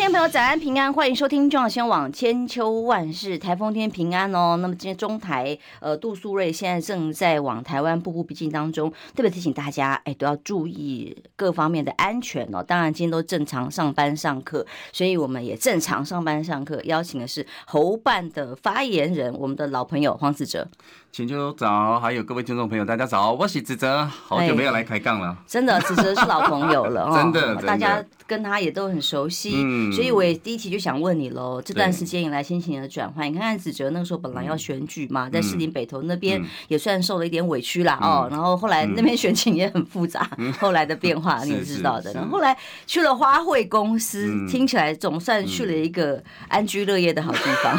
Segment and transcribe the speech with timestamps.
[0.00, 4.56] 听众朋友，早安平安，欢迎收听中央新闻网千秋万世台风天平安哦。
[4.56, 12.62] 那么今天中台呃杜苏芮现在正在往台湾步步逼近当中，特别提醒大家，哎，都要注意各方面的安全哦。
[12.62, 16.80] 当然今天都正常上班上课，所以我们也正常上班上课。
[16.84, 20.66] 邀请的是侯办的发言人，我们的老朋友黄子哲。
[21.12, 25.36] 浅秋早，还有各位听众朋友，大家早，我是子哲，好久没有来开杠了。
[25.44, 40.30] 真的，子哲是老朋友了 哦，真的，大家跟他也都很熟悉，嗯，所以我也第一题就想问你喽，这段时间以来心情的转换，你看看子哲那个时候本来要选举嘛，在士林北投那边也算受了一点委屈啦哦，然后后来那边选情也很复杂，
[40.60, 47.76] 后来的变化 你也知道的，然后后来去了花卉公司，听起来总算去了一个安居乐业的好地方，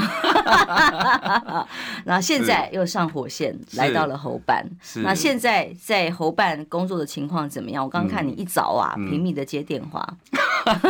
[2.03, 3.20] 然后现在又上火。
[3.21, 4.67] 火线来到了侯办，
[5.03, 7.83] 那现在在侯办工作的情况怎么样？
[7.83, 10.17] 我刚刚看你一早啊，嗯、频密的接电话。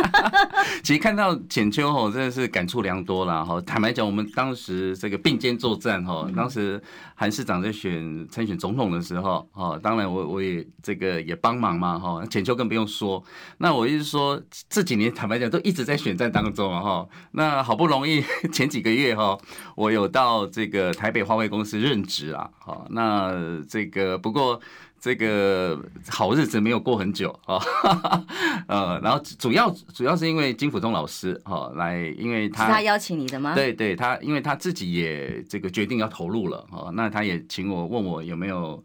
[0.82, 3.60] 其实看到浅秋吼，真的是感触良多了哈。
[3.60, 6.82] 坦白讲，我们当时这个并肩作战哈，当时
[7.22, 12.26] 韩市长在选参选总统的时候哈，当然我我也这个也帮忙嘛哈。
[12.26, 13.22] 浅秋更不用说，
[13.58, 17.08] 那我意思说这几年坦白讲都一直在选战当中啊哈。
[17.30, 19.38] 那好不容易 前几个月哈，
[19.76, 22.32] 我有到这个台北花卉公司任职。
[22.32, 24.60] 啊，好，那这个不过
[25.02, 25.76] 这个
[26.08, 27.58] 好日子没有过很久啊，
[28.68, 33.52] 呃，然后主要主要是因为金溥中老师哈来，因为他是他邀请你的吗？
[33.56, 38.80] 对对，他因为他自己也这个决定要投入了哈，那他也请我问我有没有。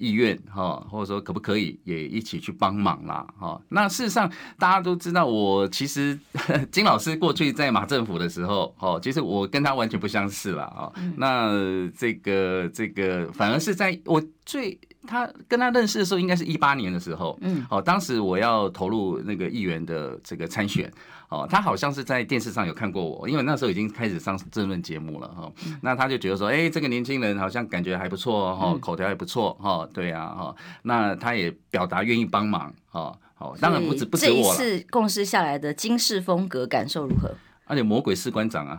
[0.00, 3.60] 意愿哈，或者说可不可以也一起去帮忙啦哈？
[3.68, 6.16] 那事实上大家都知道，我其实
[6.70, 10.92] 金老师过去在马政府的时候，哦，其实我跟他完全不相似了啊。
[11.16, 11.50] 那
[11.98, 20.92] 这个这个反而是在我最他跟他认识的时候，应该是一八年的时候，嗯，哦，当时我要投入那个议员的这个参选。
[21.30, 25.52] 哦，他好像是在电视上有看过我，因为那时候已经开始上政论节目了哈。
[25.82, 30.56] 那他就觉得说，哎，这个年轻人好像感觉还不错哈，口条也不错哈，对呀哈。
[30.84, 33.14] 那他也表达愿意帮忙哈。
[33.34, 34.58] 好，当然不止不止我了。
[34.58, 37.34] 这一次共事下来的金氏风格感受如何？
[37.68, 38.78] 而且魔鬼士官长啊，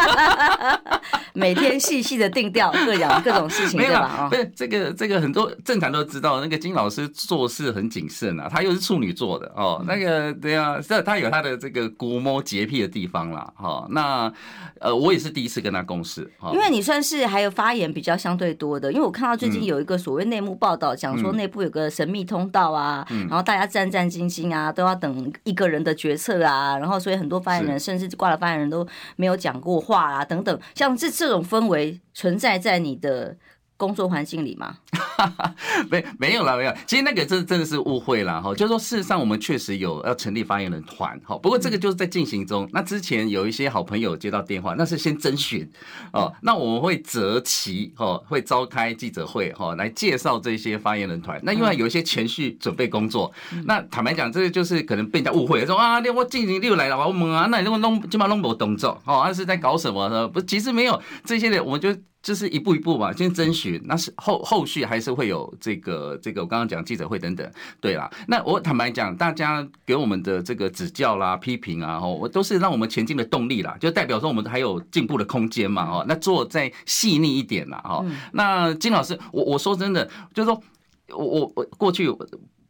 [1.34, 4.26] 每天细细的定调各样各种事情，对吧？
[4.30, 13.86] 不是这个这个很多正常都知道，那个金老师做事很谨慎啊，他又是处女座的哦，那个对啊，这他有他的这个古摸洁癖的地方啦，哈。
[13.90, 14.32] 那
[14.80, 27.73] 呃，我也是第一次跟他共事，因为你算是还有发言比较相对多的，因为我看到最近有一个所谓内幕报道，讲说内部有个神秘通道啊，然后大家战战兢兢啊，都要等一个人的决策啊，然后所以很多发言人。
[27.78, 28.86] 甚至挂了发言人都
[29.16, 33.36] 没有讲过话啊，等等，像这这种氛围存在在你的
[33.84, 34.76] 工作环境里吗？
[35.90, 36.74] 没没有了，没有。
[36.86, 38.54] 其实那个真真的是误会了哈。
[38.54, 41.36] 就是说，事实上我们确实有要成立发言人团哈。
[41.38, 42.68] 不过这个就是在进行中。
[42.72, 45.70] 那之前有一些好朋友接到电话，那是先征询
[46.12, 46.32] 哦。
[46.42, 51.38] 那我们会择期哈，会召开记者会哈，来介绍这些发言人团。
[51.42, 53.32] 那因为有一些前序准备工作，
[53.66, 60.26] 那坦白讲，这个就是可能被人家误会，说啊，我进行六来了，我们啊，那你弄弄基本上弄不动作哦，那是在搞什么呢？
[60.26, 61.94] 不，其实没有这些人，我们就。
[62.24, 67.48] 就是一步一步吧，先征询，那是后后续还是会有这个这个我刚刚讲记者会等等，
[67.82, 68.10] 对啦。
[68.26, 78.02] 那我坦白讲，大家给我们的这个指教啦、批评啊，我都是让我们前进的动力啦，就代表说我们还有进步的空间嘛，哦，那做再细腻一点啦，哈。
[78.32, 80.58] 那金老师，我我说真的，就是说
[81.10, 82.10] 我我我过去。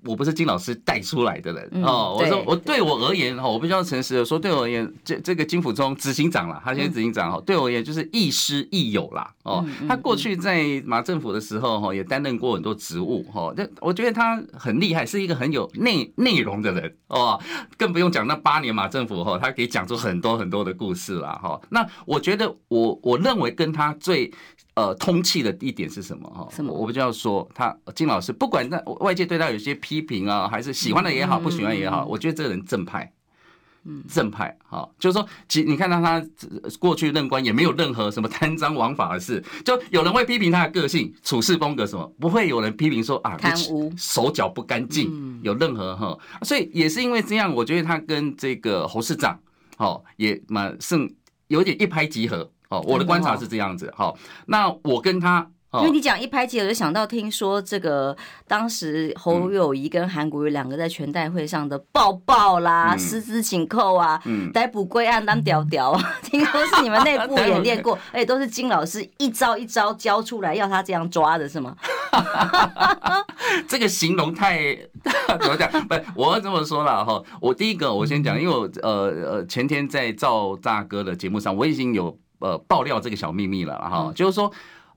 [0.05, 9.65] 我不是金老师带出来的人哦，我说我对我而言哈，我必须要诚实的说，对我而言，这这个金辅中执行长啦，他现在执行长哈，对我而言就是亦师亦友啦哦。
[9.89, 13.53] 他过去在马政府的时候哈，也担任过很多职务哈。
[13.57, 17.41] 这我觉得他很厉害，是一个很有内内容的人哦。
[17.77, 21.61] 更不用讲那八年马政府哈，他可以讲出很多很多的故事啦哈。
[21.71, 24.33] 那我觉得我我认为跟他最。
[24.75, 26.49] 呃，通气的一点是什么哈？
[26.51, 26.73] 什么？
[26.73, 33.13] 我不就要说他金老师，不管在外界对他有些批评啊，还是喜欢的也好，不喜欢也好，我觉得这个人正派，
[33.85, 36.21] 嗯，正派哈，就是说，其你看到他
[36.81, 49.39] 过去任官也没有任何什么贪赃枉法的事，就有人会批评他的个性、处事风格什么，不会有人批评说啊贪污、手脚不干净，有任何哈，所以也是因为这样，我觉得他跟这个侯市长，
[49.77, 51.09] 哦，也蛮胜
[51.47, 52.51] 有点一拍即合。
[52.79, 53.93] 哦，我的观察是这样子。
[53.97, 54.17] 好，
[54.47, 55.49] 那我跟他
[55.79, 58.17] 因为你讲一拍即合，我就想到听说这个
[58.47, 64.23] 当时侯友谊跟韩国瑜两个在全代会上的抱抱啦、十指紧扣啊、
[64.53, 71.75] 逮捕归案当屌屌啊， 听说是你们内部演练过，而且都是金老师一招一招教出来，要他这样抓的是吗？
[73.67, 74.77] 这个形容太
[75.41, 75.69] 怎么讲？
[75.89, 77.21] 不，我要这么说了哈。
[77.41, 84.53] 我第一个我先讲，因为我呃呃前天在赵大哥的节目上，我已经有呃爆料这个小秘密了哈，就是说。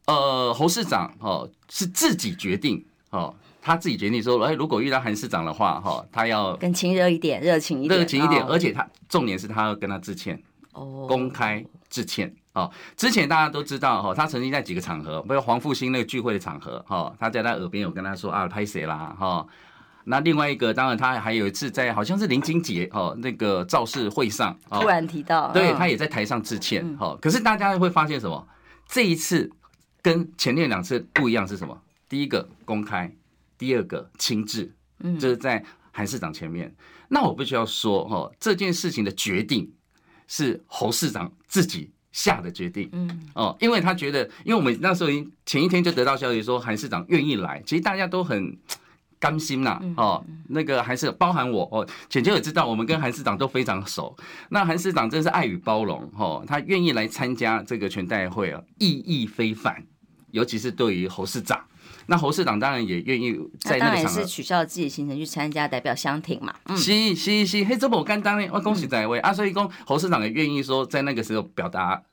[0.10, 10.42] 呃，侯市长哦是自己决定哦，他自己决定说，哎，如果遇到韩市长的话，哈，他要更亲热一点，热情一点，热情一点，而且他重点是他要跟他致歉，
[10.72, 12.72] 哦，公开致歉哦。
[12.96, 19.46] 之前大家都知道哈，他曾经在几个场合，比如黄复兴那个聚会的场合，哈，他在他耳边有跟他说啊，拍谁啦，哈。
[20.08, 27.18] 那另外一个，当然他还有一次在好像是林金杰哦那个造势会上，突然提到，对他也在台上致歉，哈。
[27.22, 28.48] 可是大家会发现什么？
[28.88, 29.52] 这一次。
[30.00, 31.78] 跟前面两次不一样是什么？
[32.08, 33.14] 第一个公开，
[33.58, 35.62] 第二个亲自，嗯，就是在
[35.92, 36.74] 韩市长前面。
[37.10, 39.70] 那我必须要说，哦，这件事情的决定
[40.26, 48.58] 是侯市长自己下的决定，嗯，哦，因为他觉得，因为我们那时候已经前一天就得到消息说韩市长愿意来，其实大家都很
[49.20, 54.16] 甘心呐，哦，那个还是包含我，哦，浅秋也知道，我们跟韩市长都非常熟。
[54.50, 59.84] 那韩市长真是爱与包容，哦，他愿意来参加这个全代会啊，意义非凡。
[60.32, 61.60] 尤其是对于侯市长，
[62.06, 66.54] 那侯市长当然也愿意在那个场合，当然是取消了自己行程去参加，代表乡挺嘛。
[66.66, 68.48] 嗯，是是是，嘿，这么简单呢？
[68.52, 72.04] 我恭喜在位啊，所以讲侯市长也愿意说在那个时候表达。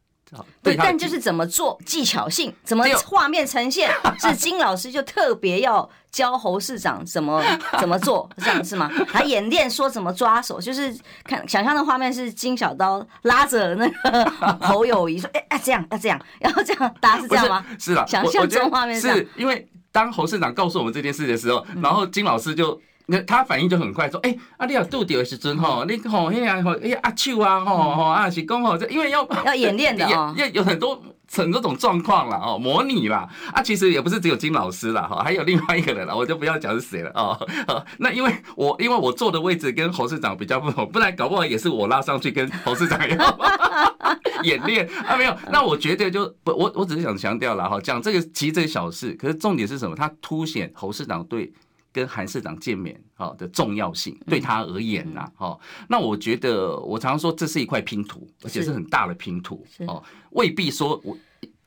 [0.62, 3.90] 对，但就是怎么做技巧性，怎么画面呈现，
[4.20, 7.42] 是金老师就特别要教侯市长怎么
[7.78, 8.90] 怎么做，这样是吗？
[9.08, 14.24] 还演练说怎么抓手，就是看想象的画面是金小刀拉着那个
[14.60, 17.64] 侯友谊说，哎哎这样要这样，然后这样打是这样吗？
[17.78, 22.80] 是的，想象中画面是因为当侯市长告诉我们这件事的时候，然后金老师就。
[23.06, 37.86] 那他反应就很快，说：“哎、欸，啊，你要拄到的时阵吼，你吼，嘿呀，吼，哎呀，阿手啊，吼吼啊，是讲吼，这因为要要演练的 哦，要有很多很多种状况啦，哦，模拟啦，啊，其实也不是只有金老师啦，哈，还有另外一个人啦，我就不要讲是谁了 哦。
[37.98, 43.38] 那因为我因为我坐的位置跟侯市长比较不同，不然搞不好也是我拉上去跟侯市长一样
[44.44, 45.36] 演练啊，没有。
[45.50, 49.94] 那我觉得就不，我我只是想强调了哈，讲这个其实这个小事，可是重点是什么？
[49.94, 51.52] 它凸显侯市长对。
[51.94, 55.56] 跟韩市长见面好的重要性，对他而言呐，哈，
[55.88, 61.16] 那我觉得我常常说这是一块拼图，而且是很大的拼图哦，未必说我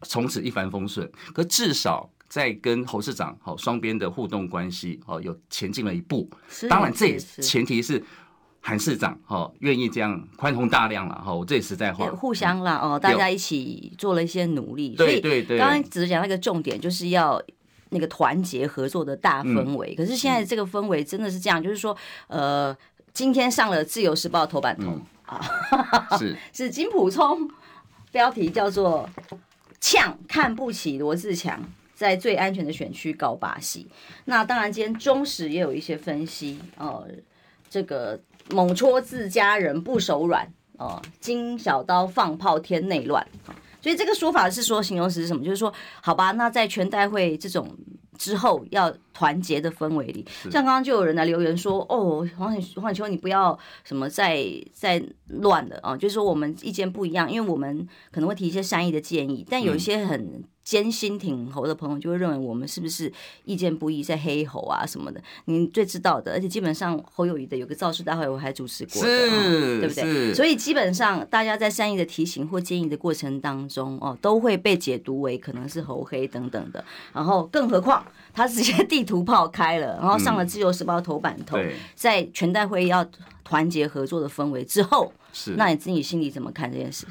[0.02, 6.30] 从此一帆风顺，可至少在跟侯市长好双边的互动关系哦，有前进了一步。
[6.70, 8.04] 当然，这也前提是
[8.60, 14.90] 韩市长哈愿意这样宽宏大量了哈，我这也实在话，互相了哦，大家一起做了一些努力。
[14.90, 17.42] 对对对，刚刚只是讲那个重点，就是要。
[17.90, 21.96] 那个团结合作的大氛围，可是现在这个氛围真的是这样，就是说，
[22.28, 22.76] 呃，
[23.14, 25.42] 今天上了《自由时报》头版头啊，
[26.18, 26.36] 是。
[26.54, 27.50] 是金普聪，
[28.12, 29.10] 标题叫做
[29.80, 31.62] “呛看不起罗志强，
[31.96, 33.88] 在最安全的选区搞把戏”。
[34.26, 37.08] 那当然，今天中时也有一些分析哦，
[37.70, 38.20] 这个
[38.50, 43.26] 猛戳自家人不手软哦，金小刀放炮添内乱。
[43.82, 45.44] 所以这个说法是说，形容词是什么？
[45.44, 47.70] 就是说，好吧，那在全代会这种
[48.18, 60.44] 之后要团结的氛围里，像刚刚就有人来留言说，哦，黄黄秋，你不要什么再再乱了啊，就是说我们意见不一样，因为我们可能会提一些善意的建议，但有一些很。
[60.68, 63.10] 艰辛挺侯的朋友就会认为我们是不是
[63.46, 65.24] 意见不一，在黑侯啊什么的？
[65.46, 70.34] 你最知道的，而且基本上侯友谊的有个造势大会，我还主持过的，是，对不对？
[70.34, 76.84] 所以基本上大家在善意的提醒或建议的过程当中，哦，都会被解读为可能是侯黑等等的。
[77.14, 81.58] 然后，更何况他直接地图炮开了，然后上了《自由时报》头版头，
[81.96, 83.10] 在全代会要
[83.46, 87.08] 团结合作的氛围之后，是，那你自己心里怎么看这件事？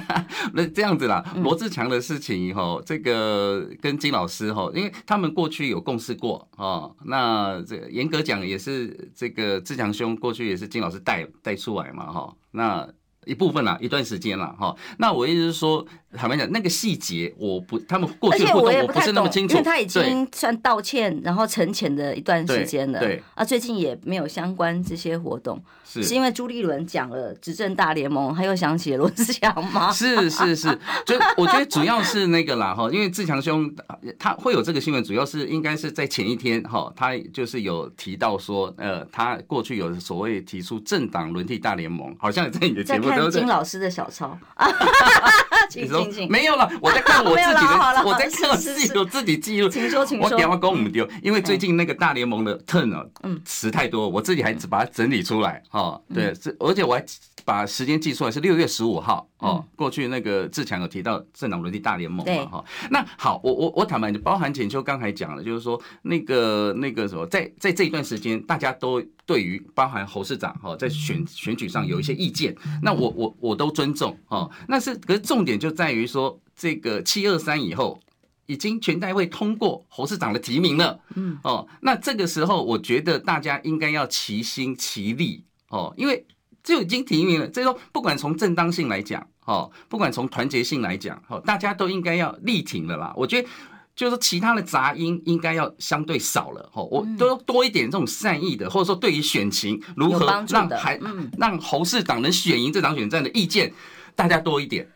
[0.54, 12.88] 那这样子啦，罗志强的事情以后，这个跟金老师哈，因为他们过去有共事过哦，那这严格讲也是这个志强兄过去也是金老师带带出来嘛哈，那。
[13.24, 14.74] 一部分啦，一段时间了哈。
[14.98, 15.84] 那我意思是说，
[16.16, 22.98] 坦白讲，那个细节我不，他们过去互动我不是那么清楚，因为他已经算道歉，然后沉潜的一段时间了。
[22.98, 29.90] 对啊，最近也没有相关这些活动，是是因为朱立伦讲了执政大联盟，他又想起了罗志祥吗？
[29.94, 30.68] 是是是，
[31.06, 33.72] 就我觉得主要是那个啦哈，因为志强兄
[34.18, 43.11] 他会有这个新闻，主要是应该是在前一天哈，他就是有提到说，呃，他过去有所谓提出政党轮替大联盟，好像也在你的节目。
[43.30, 44.36] 金老师的小抄，
[45.68, 49.68] 请请请，没有了， 我在看我自己的，我在看我自己，我自己记录。
[49.68, 50.30] 请说，请说。
[50.30, 55.62] 我电话公唔丢，因为最近那个大联盟的 turn 啊，嗯，词太多，我自己还只把它整理出来。
[55.68, 57.04] 哈，对，是，而且我还
[57.44, 59.26] 把时间记出来，是六月十五号。
[59.38, 62.46] 哦，过去那个志强有提到政党轮替大联盟嘛？
[62.46, 74.48] 哈，那好，我我我坦白，包含简秋刚才讲了，就是说那个那个什么，在在这一段时间，大家都对于包含侯市长哈，在选选举上有一些意见，那我我我都尊重哈。
[74.68, 78.00] 那是可是重点就在于说，这个七二三以后，
[78.46, 86.24] 已经全代会通过侯市长的提名了，嗯哦，那这个时候我觉得大家应该要齐心齐力哦，因为
[86.62, 89.26] 就已经提名了，这说不管从正当性来讲。
[89.44, 93.12] 哦，不管从团结性来讲，哦，大家都应该要力挺了啦。
[93.16, 93.48] 我觉得
[93.96, 100.96] 就是其他的杂音应该要相对少了，哦，我都多一点这种善意的，或者说对于选情如何让还
[101.36, 103.74] 让侯市长能选赢这场选战的意见，
[104.14, 104.88] 大家多一点。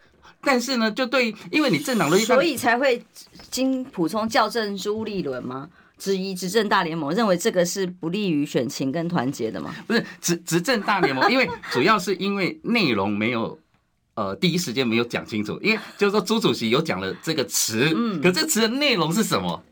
[0.47, 3.05] 但是呢，就对，因为你政党的，所以才会
[3.51, 5.69] 经补充校正朱立伦吗？
[5.99, 9.75] 质疑执政大联盟，认为这个是不利于选情跟团结的吗？
[9.87, 13.59] 不是执执政大联盟， 因为主要是因为内容没有。
[14.15, 19.63] 呃，第一时间没有讲清楚，因为就是说朱主席有讲了这个词，嗯，可这词的内容是什么？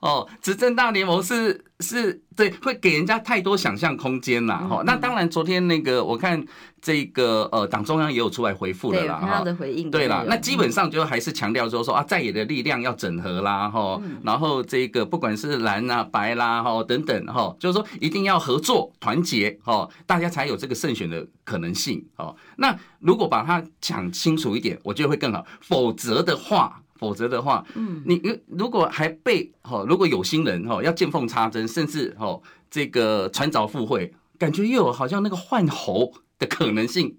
[0.00, 4.56] 哦，执政大联盟是是，对，会给人家太多想象空间啦。
[4.56, 4.84] 哈、嗯。
[4.86, 6.42] 那当然，昨天那个我看
[6.80, 9.90] 这个呃，党中央也有出来回复了啦，哈的回应。
[9.90, 22.34] 对啦，那基本上就还是强调说说啊，在野的力量要整合啦，哈，然后这个不管是蓝啊、白啦，哈等等，哈，就是说一定要合作团结，哈，大家才有这个胜选的可能性，哦。
[22.56, 25.44] 那如果把它讲清楚一点，我觉得会更好。
[25.60, 26.80] 否则的话。
[27.00, 32.38] 否则的话，嗯，你如果还被哈，如果有心人哈要见缝插针，甚至哈
[32.70, 37.16] 这个传召附会，感觉又有好像那个换猴的可能性。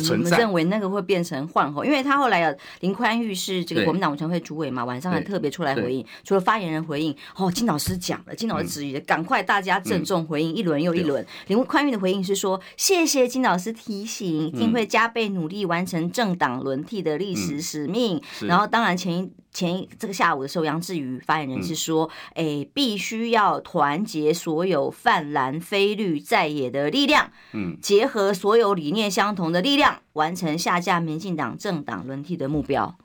[0.00, 1.84] 你们认为那个会变成换候？
[1.84, 11.24] 因为他后来啊林宽裕是这个国民党委员会主委嘛，晚上还特别出来回应，除了发言人回应，哦，金老师讲了，金老师质疑，赶快大家郑重回应，一轮又一轮。
[11.46, 18.22] 林宽裕的回应是说，谢谢金老师提醒，一定会加倍努力完成政党轮替的历史使命。
[18.40, 19.30] 然后当然前一。
[19.52, 32.96] 前一这个下午的时候，杨志宇发言人是说：“哎、必须要团结所有泛蓝非绿在野的力量，嗯，结合所有理念相同的力量，完成下架民进党政党轮替的目标。”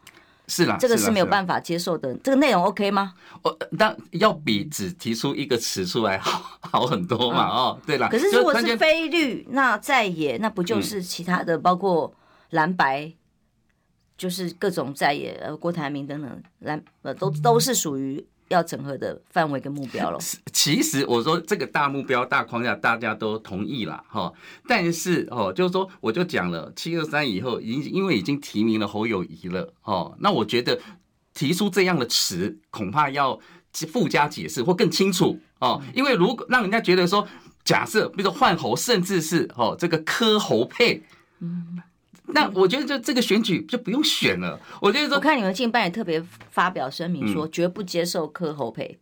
[0.49, 2.15] 是啦，这个是没有办法接受的。
[2.23, 3.13] 这个内容 OK 吗？
[3.41, 7.49] 我但要比只提出一个词出来 好好很多嘛。
[7.49, 12.13] 哦，对啦，可是如果是非绿，那在野那不就是其他的，包括
[12.51, 13.11] 蓝白？
[14.17, 20.17] 就是各种在野呃，郭台铭等等来呃，都都是属于要整合的范围跟目标了。
[20.51, 24.33] 其实我说这个大目标大框架大家都同意了哈，
[24.67, 30.79] 但是哦，就是说我就讲了七二三以后，已经因为已经提名了侯友谊了哦，那我觉得
[31.33, 33.39] 提出这样的词恐怕要
[33.71, 37.27] 附加解释或更清楚哦，因为如果让人家觉得说，
[37.63, 41.03] 假设比如说换侯，甚至是哦这个柯侯配，
[41.39, 41.83] 嗯。
[42.27, 44.59] 那我觉得就这个选举就不用选了。
[44.81, 48.99] 我觉得说，我看你们进办也特别发表声明说，绝不接受柯侯配。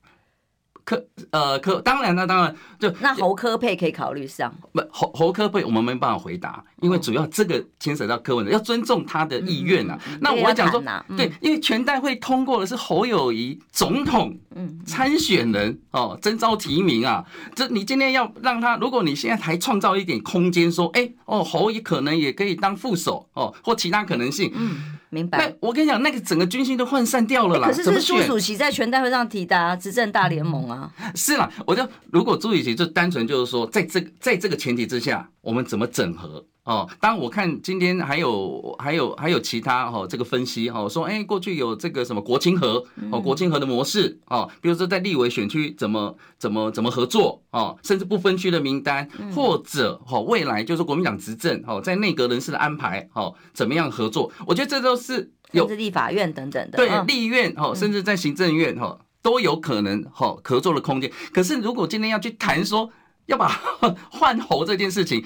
[0.84, 4.54] 科呃科，当然那当然就那侯科配可以考虑上。
[4.72, 10.00] 不侯侯科配我们没办法回答，因为主要这个牵扯到柯文哲，要尊重他的意愿啊。
[10.22, 10.82] 那我讲说，
[11.18, 14.38] 对，因为全代会通过的是侯友谊总统
[14.86, 17.26] 参选人哦，征召提名啊。
[17.56, 24.52] 这你今天要让他，如果你现在还创造一点空间，说哎哦侯也可能也可以当副手哦，或其他可能性。
[24.54, 25.00] 嗯。
[25.12, 25.38] 明白。
[25.38, 27.68] 那我跟你讲，那个整个军心都涣散掉了啦。
[27.70, 30.92] 可是是朱主席在全代会上提的啊，执政大联盟啊。
[31.14, 36.44] 是啦，我就如果朱主席就单纯就是说，在这个在这个前提之下，我们怎么整合？
[36.66, 54.32] 哦，当然我看今天还有还有还有其他哈这个分析哈说，哎，过去有这个什么国清合哦，国清合的模式哦，比如说在立委选区怎么怎么怎么合作哦，甚至不分区的名单，或者哈未来就是国民党执政哦，在内阁人事的安排哦，怎么样合作？
[54.48, 61.12] 我觉得这都是有立法院等等的，对立院哦，甚至在行政院哈都有可能哈合作的空间。
[61.32, 62.90] 可是如果今天要去谈说
[63.28, 63.50] 要把
[64.10, 65.24] 换侯这件事情。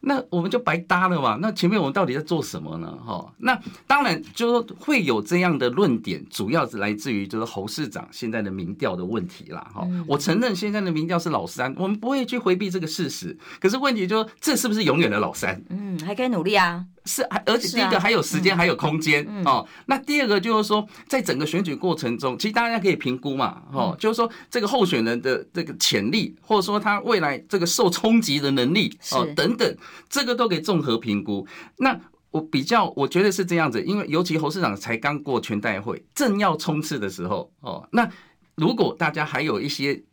[0.00, 1.38] 那我们就白搭了嘛？
[1.40, 2.96] 那前面我们到底在做什么呢？
[3.04, 9.66] 哈，那当然就是说会有这样的论点，主要是来自于就是侯市长现在的民调的问题啦。
[9.74, 13.36] 哈，我承认现在的民调是老三，我们不会去回避这个事实。
[13.60, 15.60] 可是问题就是这是不是永远的老三？
[15.68, 16.84] 嗯，还可以努力啊。
[17.08, 19.66] 是，而且第一个还有时间，还有空间哦。
[19.86, 29.76] 那第二个就是说，在整个选举过程中，其实大家可以评估嘛，哦，就是说这个候选人的这个潜力，或者说他未来这个受冲击的能力哦等等，
[30.10, 31.46] 这个都可以综合评估。
[31.78, 31.98] 那
[32.30, 38.06] 我比较我觉得是这样子，因为尤其侯市长才刚过全代会，正要冲刺的时候哦，那
[38.54, 40.04] 如果大家还有一些。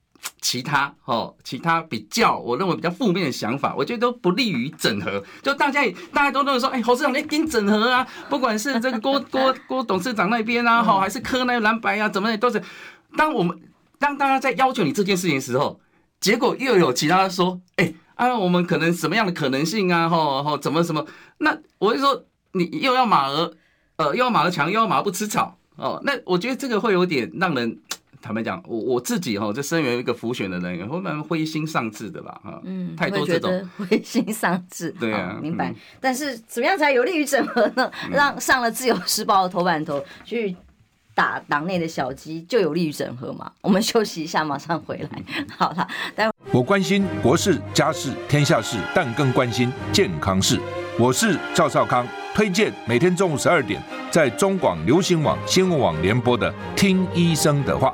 [0.42, 5.24] 其他哦，其他比较我认为比较负面的想法，我觉得都不利于整合。
[5.42, 12.62] 就大家也大家都认为说，哎、欸，侯市长你跟整合啊，不管是这个郭 郭郭董事长那边啊，好，还是柯那蓝白啊，怎么也都是。
[13.18, 13.60] 当我们
[13.98, 15.80] 当大家在要求你这件事情的时候，
[16.20, 21.06] 结果又有其他说，哎、欸、啊，我们可能什么样的可能性啊，吼吼，怎么什么？
[21.40, 23.52] 那我就说，你又要马儿，
[23.96, 26.00] 呃，又要马儿强，又要马儿不吃草哦。
[26.04, 27.80] 那我觉得这个会有点让人。
[28.26, 32.42] 坦白讲，我我自己哈，就身为一个浮选的人员，会蛮灰心丧志的吧？
[32.44, 34.90] 哈，嗯，太多这种灰心丧志。
[35.00, 35.72] 对啊，明白。
[36.02, 37.92] 但是怎么样才有利于整合呢？
[38.12, 40.56] 让上了《自由时报》的头版头去
[41.14, 43.52] 打党内的小鸡，就有利于整合嘛？
[43.62, 45.46] 我们休息一下，马上回来。
[45.56, 50.60] 好了，待会我关心国事、家事、天下事，但更关心健康事。
[50.98, 53.80] 我是赵少康，推荐每天中午十二点
[54.10, 57.94] 在中广流行网、新闻网联播的《听医生的话》。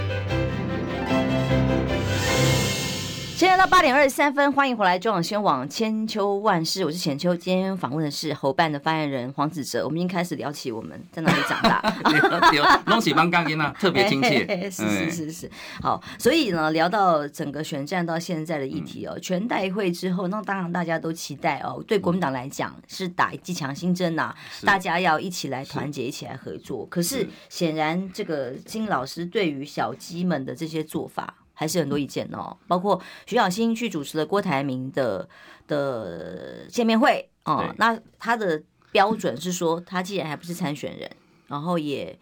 [3.41, 7.35] 现在到八点二十三分，欢迎回来中广新闻网千秋万世，我是浅秋。
[7.35, 9.83] 今天访问的是侯办的发言人黄子哲。
[9.83, 11.81] 我们已经开始聊起我们在哪里长大，
[12.53, 14.69] 有东西帮刚音啊，特别亲 切。
[14.69, 26.85] 是是是是，好，所以呢，聊到整个选战到现在的议题哦，全代会之后，那当然大家都期待哦，对国民党来讲是打一剂强心针呐，大家要一起来团结，一起来合作。
[26.85, 31.33] 可是显然，这个金老师对于小鸡们的这些做法。
[31.61, 35.29] 还是很多意见哦，包括徐小新去主持了郭台铭的
[35.67, 37.71] 的见面会哦。
[37.77, 41.07] 那他的标准是说，他既然还不是参选人，
[41.45, 42.17] 然后也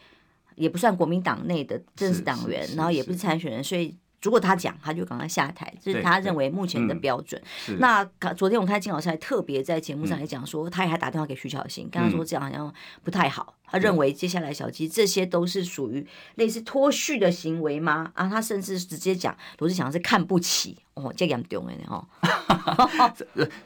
[0.56, 7.42] 也不算国民党内的正式党员，然后也不是参选人，所以如果他讲，他就赶快下台，这是他认为目前的标准。
[7.80, 8.04] 那
[8.36, 13.56] 昨天我看金老师还特别在节目上来讲说，他也还打电话给徐小新，跟他说这样好像不太好。
[13.72, 16.06] 他认为接下来小鸡这些都是属于
[16.36, 18.12] 类似脱序的行为吗？
[18.16, 22.04] 啊，他甚至直接讲罗志祥是看不起哦，这样丢的哦。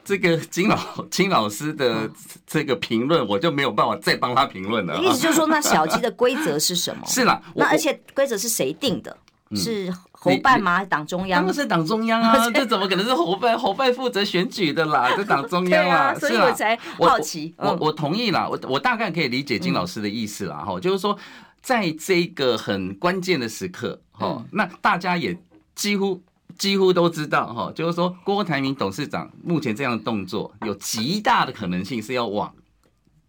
[0.03, 2.09] 这个 金老金老师的
[2.45, 5.01] 这个评论，我就没有办法再帮他评论了。
[5.01, 7.03] 意思就是说，那小鸡的规则是什么？
[7.07, 9.17] 是啦，那而且规则是谁定的？
[9.55, 10.85] 是侯办吗？
[10.85, 11.41] 党中央？
[11.41, 12.33] 当然是党中央啊！
[12.55, 13.59] 这怎么可能是侯办？
[13.59, 16.15] 侯办负责选举的啦，这党中央啊！
[16.15, 17.53] 所以我才好奇。
[17.57, 21.17] 我我同意啦，我我大概可以理解金老师的意思啦，哈，就是说，
[21.61, 25.37] 在这个很关键的时刻，哈，那大家也
[25.75, 26.21] 几乎
[26.57, 32.53] 几乎都知道，哈，就是说，郭台铭董事长目前这样的动作，有极大的可能性是要往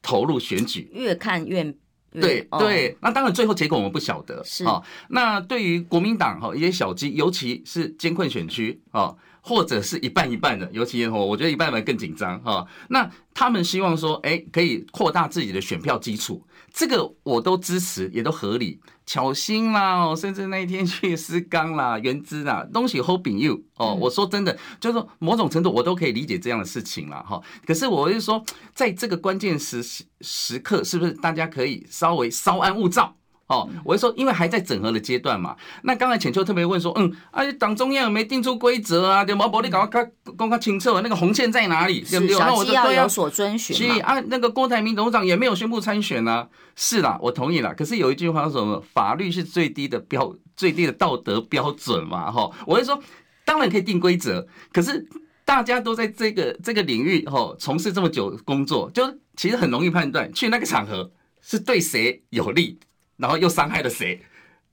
[0.00, 1.74] 投入选举，越看越。
[2.20, 4.42] 对对，那当然最后结果我们不晓得。
[4.44, 12.66] 是哦，那对于国民党哈一些小鸡，尤其是艰困选区啊，或者是一半一半的，尤其我我觉得一半一半更紧张哈。
[12.88, 16.40] 那他们希望说，哎，可以扩大自己的选票基础，
[16.74, 18.80] 这个我都支持，也都合理。
[19.06, 23.94] 巧心啦，甚至那一天去思刚啦、 原资啦，东西 hoping you 哦。
[23.94, 27.40] 我说真的，就是说某种程度我都可以理解这样的事情了哈。
[27.64, 29.80] 可是我是说，在这个关键时
[30.20, 33.14] 时刻，是不是大家可以稍微稍安勿躁？
[33.55, 35.55] 哦，我是说，因为还在整合的阶段嘛。
[35.83, 39.25] 那刚才浅秋特别问说，嗯，而且党中央有没有定出规则啊？
[39.25, 42.01] 对毛伯利搞个公开清楚，那个红线在哪里？
[42.11, 42.37] 对不对？
[42.38, 43.77] 那我就要有所遵循。
[43.77, 46.49] 所以啊，那个郭台铭董事长也没有宣布参选啊。
[46.77, 47.73] 是啦，我同意啦。
[47.77, 48.83] 可是有一句话说什么？
[48.93, 52.31] 法律是最低的标，最低的道德标准嘛。
[52.33, 53.01] 哈，我是说，
[53.45, 55.07] 当然可以定规则，可是
[55.45, 59.03] 大家都在这个这个领域哈从事这么久工作，就
[59.37, 62.79] 其实很容易判断去那个场合是对谁有利。
[63.16, 64.20] 然后又伤害了谁？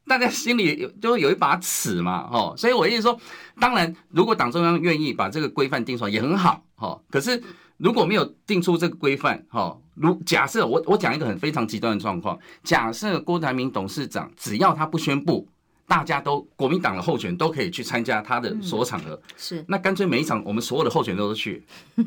[0.08, 3.18] 大家心里有就有一把尺嘛，哦，所以我意思说，
[3.60, 7.00] 当然，如果党中央愿意把这个规范定出来也很好，哈。
[7.10, 7.42] 可是
[7.78, 15.48] 如果没有定出这个规范，哈，如假设我我讲一个很非常极端的状况，假设郭台铭董事长只要他不宣布。
[15.92, 21.62] 大家都国民党的候选人都可以去参加他的所有场合，嗯、是那干脆每一场我们所有的候选人都去，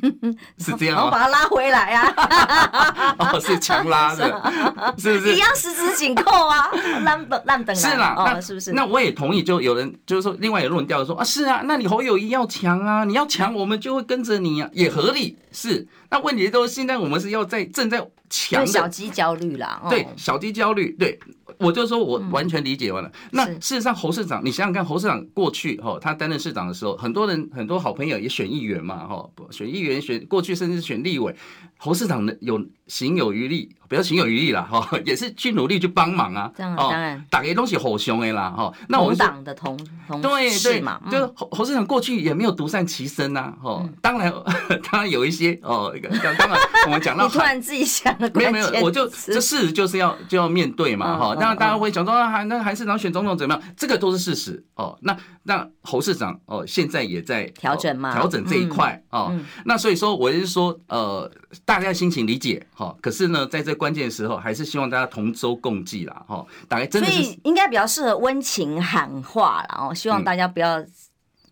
[0.56, 1.04] 是这样吗？
[1.04, 3.14] 我把他拉回来啊！
[3.20, 4.24] 哦，是强拉的，
[4.96, 5.34] 是不是？
[5.34, 6.70] 一样十指紧扣啊，
[7.02, 7.76] 烂等烂等。
[7.76, 8.72] 是啦，哦是不是？
[8.72, 15.36] 那我也同意，就有人就是说，另外有论调说啊，是啊，那你侯友宜要强啊，你要强，我们就会跟着你啊，也合理。
[15.52, 18.00] 是，那问题都是现在我们是要在正在
[18.30, 21.18] 强小鸡焦虑啦，对，哦、小鸡焦虑，对，
[21.58, 23.08] 我就说我完全理解完了。
[23.08, 31.34] 嗯、那事实上，侯市长，你想想看，侯市长过去哈，他担任市长的时候，很多人很多好朋友也选议员嘛，哈，选议员选过去甚至选立委，
[31.78, 33.74] 侯市长的有行有余力。
[33.86, 36.50] 不要行有余力了哈，也是去努力去帮忙啊。
[36.56, 38.72] 这样当然，打给东西好凶的啦哈。
[38.88, 43.52] 那我们党的同同对对嘛，就侯侯市长过去也没有独善其身呐。
[43.62, 44.32] 哈，当然
[44.90, 51.36] 当然有一些哦，当当然我们讲到 你突然自己想的没有没有，我就这事实就是要就要面对嘛哈。
[51.36, 53.62] 当然大家会讲说啊，那韩市长选总统怎么样？
[53.76, 54.98] 这个都是事实哦。
[55.02, 59.30] 那那侯市长哦，现在也在调整嘛，调整这一块哦。
[59.66, 61.30] 那所以说，我是说呃，
[61.64, 62.94] 大家心情理解哈。
[63.00, 64.64] 可是呢，在这关键的时候还是。
[64.74, 70.90] 希望大家同舟共济啦，哈，大概真的是，所以应该比较适合温情喊话啦，哦，希望大家不要、嗯、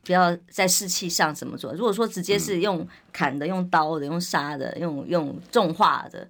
[0.03, 1.73] 不要在士气上怎么做。
[1.75, 6.29] 如果说直接是用砍的、用刀的、用杀的、用用重话的，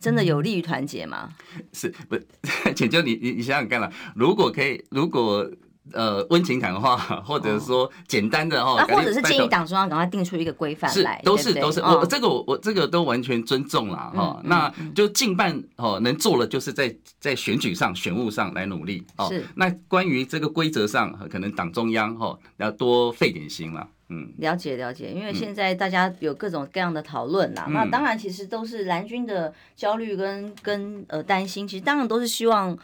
[0.00, 1.28] 真的有利于团结吗？
[1.74, 2.16] 是不？
[2.74, 5.46] 请教你，你你想想看啦，如果可以，如果。
[5.92, 14.40] 呃，温情谈话， 或者说简单的哈，或者是建议党中央赶快定出一个规范来，都是都是我这个我我这个都完全尊重啦哈。
[14.44, 19.26] 那就近半哦，能做的就是在在选举上选务上来努力哦。
[19.28, 19.44] 是。
[19.56, 23.88] 那关于这个规则上，可能党中央哈要多费点心了。
[24.08, 27.66] 嗯，了解了解，因为现在大家有各种各样的讨论啦。
[27.70, 32.78] 那当然其实都是蓝军的焦虑跟跟呃担心，其实当然都是希望。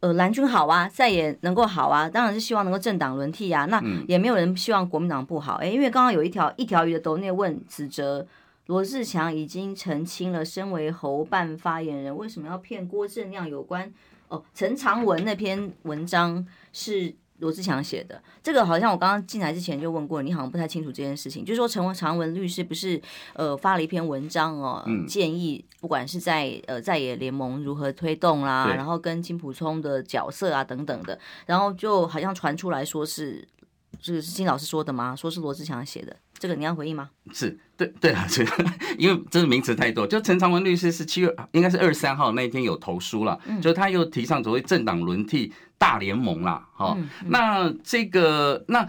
[0.00, 3.64] 呃，蓝军好啊，再也能够好啊，当然是希望能够政党轮替啊。
[3.66, 8.26] 那也没有人希望国民党不好，哎、欸，因为刚刚有一条一条鱼的斗内问指责
[8.66, 13.92] 罗志强已经澄清了，身为侯办发言人，为什么要骗郭正亮有关
[14.28, 17.14] 哦陈长文那篇文章是。
[17.38, 21.44] 罗志强写的这个，好像我刚刚进来之前就问过你，好像不太清楚这件事情。
[21.44, 23.00] 就是说，陈长文律师不是
[23.34, 33.46] 呃发了一篇文章哦，建议不管是在呃在野联盟如何推动啦，对然后跟金普聪的角色啊等等的，然后就好像传出来说是
[34.00, 35.14] 这个是金老师说的吗？
[35.16, 37.10] 说是罗志强写的，这个你要回应吗？
[37.32, 38.64] 是对对啊，这个
[38.96, 45.52] 因为这个名词太多，就陈长文律师是七月应该是二十三号那一天有投书了，嗯、就他又提倡所谓政党轮替。
[45.80, 48.84] 大联盟啦，哈，那这个那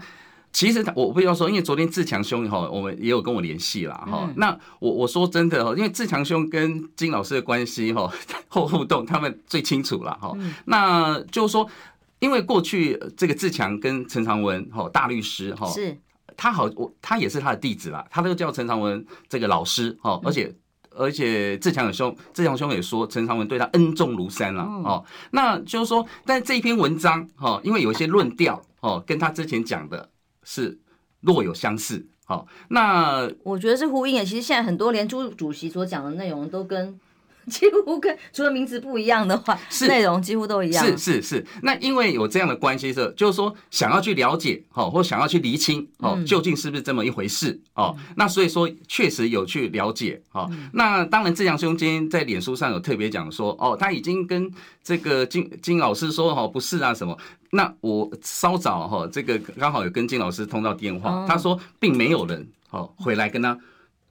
[0.52, 4.28] 其实他我不要说，因为昨天自强兄哈，我们也有跟我联系了哈。
[4.34, 8.12] 那我我说真的哈，因为自强兄跟金老师的关系哈
[8.48, 10.36] 后互动，他们最清楚了哈。
[10.64, 11.70] 那就是说，
[12.18, 15.96] 因为过去这个自强跟陈长文哈大律师哈，是
[16.36, 20.54] 他好我他也是他的弟子啦，他都叫陈长文这个老师哦，而且。
[20.92, 25.02] 而且志强兄，志强兄也说陈长文对他恩重如山了哦。
[25.30, 30.10] 那就是说，但这一篇文章哈，因为有一些论调哦，跟他之前讲的
[30.42, 30.76] 是
[31.20, 32.04] 若有相似。
[32.24, 34.24] 好，那我觉得是呼应诶。
[34.24, 36.98] 其实现在很多连朱主席所讲的内容都跟。
[37.46, 40.84] 几乎跟除了名字不一样的话，是内容几乎都一样。
[40.84, 47.96] 是是是，那因为有这样的关系，是就是说想要去了解哦，或想要去厘清哦，究竟是不是这么一回事哦？
[48.16, 50.50] 那所以说确实有去了解哦。
[50.72, 54.50] 那当然，志强兄今天在脸书上有特别讲说哦，他已经跟
[54.82, 57.16] 这个金金老师说哦，不是啊什么。
[57.52, 63.58] 那我稍早哈，这个刚好有跟金老师通到电话，他说并没有人哦回来跟他。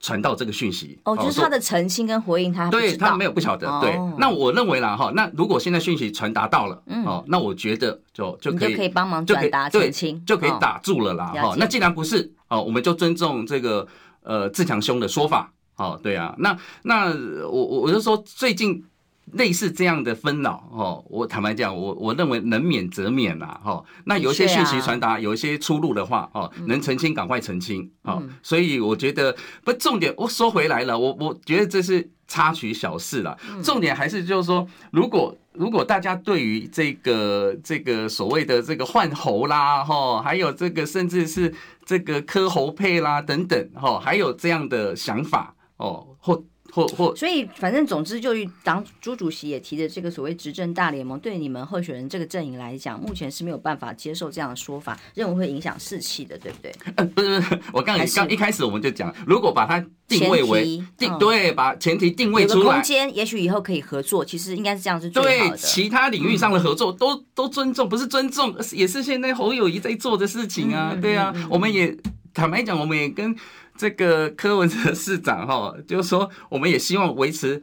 [0.00, 3.66] 传到这个讯息哦，就是他的澄清跟回应他，他对他没有不晓得。
[3.80, 11.54] 对，那我认为啦哈，那如果现在讯息传达到了，嗯哦，那我觉得就就可以可以帮忙转达澄清，就可以打住了啦哈。
[11.58, 13.86] 那既然不是哦，我们就尊重这个
[14.22, 15.52] 呃自强兄的说法。
[15.76, 17.06] 哦，对啊，那那
[17.46, 18.84] 我我我就说最近。
[19.32, 23.82] 类似这样的纷扰，哦，我坦白讲，我我认为能免则免呐，哈。
[24.04, 28.22] 那有一些讯息传达，有一些出入的话，哦，能澄清赶快澄清，哦。
[28.42, 33.36] 所以我觉得不重点，我说回来了，我我觉得这是插曲小事了。
[33.62, 41.52] 重点还是就是说，如果如果大家对于这个这个所谓的这个换喉啦，哈，还有这个甚至是
[41.84, 46.42] 这个柯侯配啦等等，哈，还有这样的想法，哦，或。
[46.72, 48.30] 或或，所以反正总之，就
[48.62, 56.72] 党朱主席也提的这个所谓执政大联盟，对你们候选人这个阵营来讲，目前是没有办法接受这样的说法，认为会影响士气的，对不对？
[56.96, 65.56] 呃，不是不是，我刚刚一开始我们就讲，如果把它定位为定对，把前提定位出来，空间也许以后可以合作，其实应该是这样是最好的。
[65.56, 71.96] 对，其他领域上的合作都都尊重，不是尊重，也是现在侯友谊在做的事情啊，对啊，我们也
[72.32, 73.34] 坦白讲，我们也跟。
[73.80, 77.62] 这个柯文哲市长哈，就是说，我们也希望维持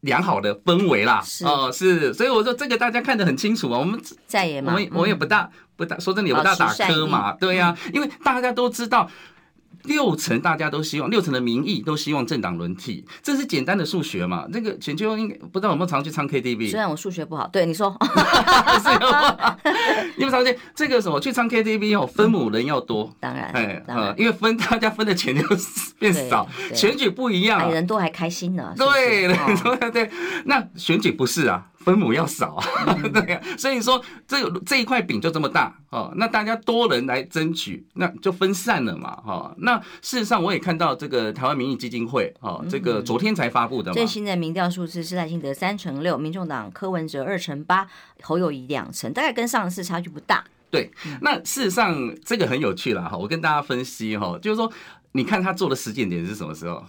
[0.00, 1.22] 良好的氛围啦。
[1.44, 3.78] 哦，是，所以我说这个大家看得很清楚啊。
[3.78, 9.06] 我们在也，我我也不大不大说真的也不大打磕嘛，对呀，因为大家都知道
[9.84, 14.46] 六成大家都希望，六成的民意都希望政党轮替，这是简单的数学嘛？
[14.50, 16.70] 那个钱秋应该不知道有没有常去唱 KTV？
[16.70, 17.96] 虽然我数学不好，对你说，
[20.16, 25.44] 你们常见这个什么去唱 KTV 哦，分母人要多，嗯、当然，哎，当然，因为分大家分的钱就
[25.98, 29.28] 变少，选举不一样、啊，人多还开心呢，对
[29.90, 30.10] 对，
[30.44, 31.66] 那选举不是啊。
[31.84, 39.54] 分母要少啊，嗯、 对呀、啊，所以说这这一块饼就这么大哦，那大家多人来争取，那就分散了嘛，哈。
[39.58, 43.94] 那事实上我也看到这个台湾民意基金会哦，这个昨天才发布的嘛。
[43.94, 47.86] 最新的民调数字是赖清德三成六，民众党柯文哲二成八，
[48.22, 50.44] 侯友宜两成，大概跟上次差距不大。
[50.70, 50.90] 对，
[51.20, 54.72] 那事实上这个很有趣啦哈，我跟大家分析哈，就是说
[55.12, 56.82] 你看他做的时间点是什么时候？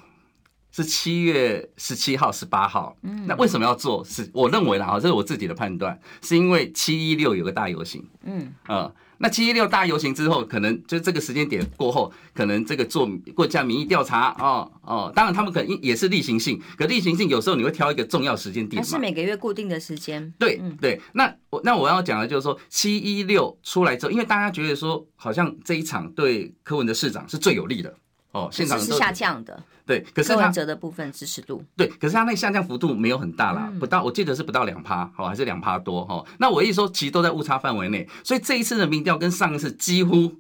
[0.76, 2.98] 是七月十七号、十八号。
[3.04, 4.04] 嗯，那为什么要做？
[4.04, 8.04] 是我认为啦，哈，这是我自己的判断，是因为七一六有个大游行。
[8.24, 20.34] 嗯，啊，那七一六大游行之后，可能就这个时间点过后，可能这个做国家民意调查，哦哦，当然他们可能也是例行性，可例行性有时候你会挑一个重要时间点嘛，是每个月固定的时间。
[20.40, 27.94] 对对，那我那我要讲的就是说，七一六出来之后，因为大家觉得说，好像这一场对柯文的市长是最有利的。
[28.34, 36.26] 哦，现场是下降的，对，可是柯文哲的部分支持度，对，可是他那下降幅度没有很大啦，不到，我记得是不到两趴，好，还是两趴多哈。
[36.40, 40.34] 那我一说，其实都在误差范围内，所以这一次的民调跟上一次几乎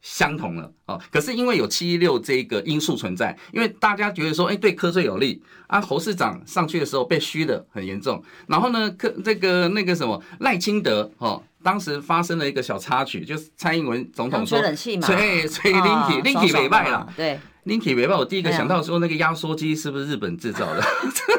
[0.00, 1.00] 相同了哦。
[1.10, 11.42] 可是因为有七一六这个因素存在，因为大家觉得说，哎，对柯最有利啊，侯市长上去的时候被虚的很严重，然后呢，柯这个那个什么赖清德哦。
[11.62, 18.14] 当时发生了一个小插曲，就是蔡英文总统说吹冷气嘛，吹吹 Linky，Linky 没卖了，对，Linky 没卖。
[18.14, 20.82] 我第一个想到说那个压缩机是不是日本制造的？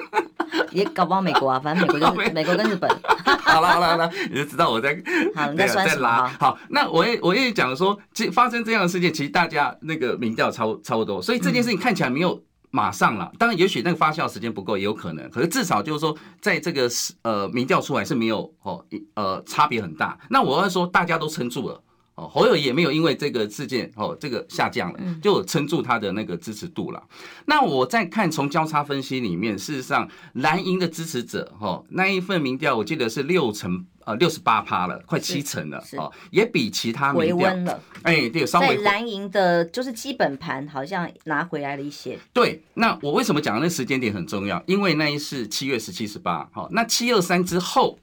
[0.71, 2.89] 也搞不好美国啊，反正美国就 是美国跟日本。
[3.43, 4.99] 好了好了好了，你就知道我在
[5.36, 6.27] 好你在在拉。
[6.39, 12.41] 好，那我也我也讲说，其实发生这样的事件，其实大家那个民调差差不多，所以这件事情看起来没有。
[12.75, 15.29] 马上了，当然也许那个发酵时间不够，也有可能。
[15.29, 16.89] 可是至少就是说，在这个
[17.21, 18.83] 呃民调出来是没有哦
[19.13, 20.17] 呃差别很大。
[20.27, 21.79] 那我要说，大家都撑住了
[22.15, 27.02] 哦，侯友也没有因为这个事件哦这个下降了，就撑住他的那个支持度了。
[27.45, 33.86] 那我在看从交叉分析里面，事实上蓝营的支持者哦那一份民调，我记得是六成。
[34.06, 37.80] 呃，六十八趴了，快七成了，哦，也比其他回温了。
[38.02, 42.19] 哎，对，稍微在蓝营的，就是基本盘好像拿回来了一些。
[42.34, 44.62] 对，那我为什么讲那时间点很重要？
[44.67, 47.97] 因为那一是七月十七、十八，好，那七二三之后，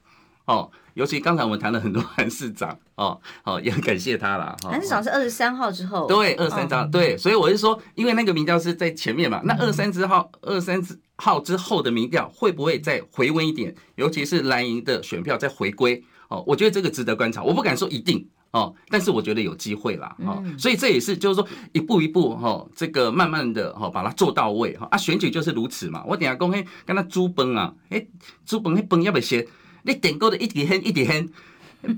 [0.47, 4.57] 哦，尤其刚才我们谈了很多韩市长，哦，好，也很感谢他了。
[4.63, 10.99] 韩市长是二十三号之后，对，二三张，对，所以我是说，因为那个民调是在前面嘛，那二三之号，二三之。
[11.23, 13.75] 号之后的民调会不会再回温一点？
[13.97, 17.43] 尤其是蓝营的选票再回归哦，我觉得这个值得观察。
[17.43, 20.43] 我不敢说一定哦，但是我觉得有机会啦哦。
[20.59, 26.03] 所以这也是就是说一步一步哈，这个慢慢的哈把它做到位哈啊，选举就是如此嘛。
[26.07, 28.03] 我等下讲嘿，跟他猪崩啊，哎，
[28.47, 29.47] 猪崩嘿崩要不要先？
[29.83, 31.29] 你点够的一点黑一点黑。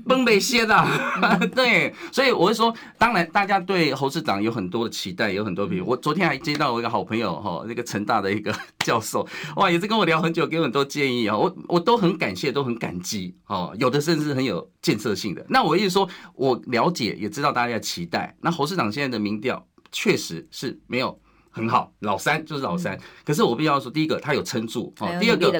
[0.07, 0.73] 崩没歇的，
[1.53, 15.45] 对，所以我会说，当然大家对侯市长有很多的期待，有很多比如我昨天还接到我一个好朋友哈，那个成大的一个教授，哇，也是跟我聊很久，给我很多建议啊，我我都很感谢，都很感激哦，有的甚至很有建设性的。
[15.49, 21.19] 那我意思说，我了解也知道大家的期待，那侯市长现在的民调确实是没有。
[21.55, 22.99] 很好，老三就是老三。
[23.23, 25.51] 可是我必须要说，第一个他有撑住，哦，第二个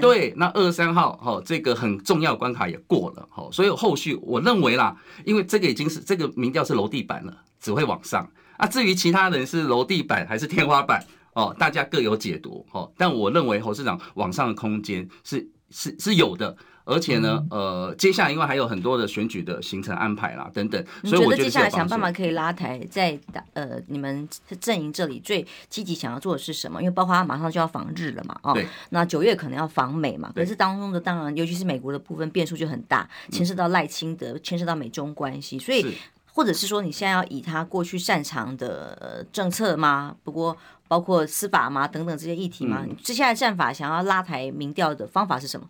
[0.00, 8.66] 对，那二三号哈，这个很重要关卡也过了，哈，所以后续我认为啦，因为这个已经是这个民调是楼地板了，只会往上啊。
[8.66, 11.04] 至于其他人是楼地板还是天花板
[11.34, 12.90] 哦，大家各有解读哦。
[12.96, 16.56] 但我认为侯市长往上的空间是是是有的。
[16.84, 23.18] 而且呢，呃，接下来因为还有很多的选举的行程安排啦，等等，所以我觉得接下来想办法可以拉抬，在
[23.54, 24.28] 呃你们
[24.60, 26.82] 阵营这里最积极想要做的是什么？
[26.82, 28.58] 因为包括他马上就要访日了嘛，哦，
[28.90, 35.96] 那九月可能要访美嘛，可是当中的当然，尤其是美国的部分变数就很大，牵涉到赖清德，牵涉到美中关系，所以
[36.34, 40.14] 或者是说你现在要以他过去擅长的政策吗？
[40.22, 40.54] 不过
[40.86, 41.88] 包括司法吗？
[41.88, 42.84] 等等这些议题吗？
[42.86, 45.66] 你接下来战法想要拉抬民调的方法是什么？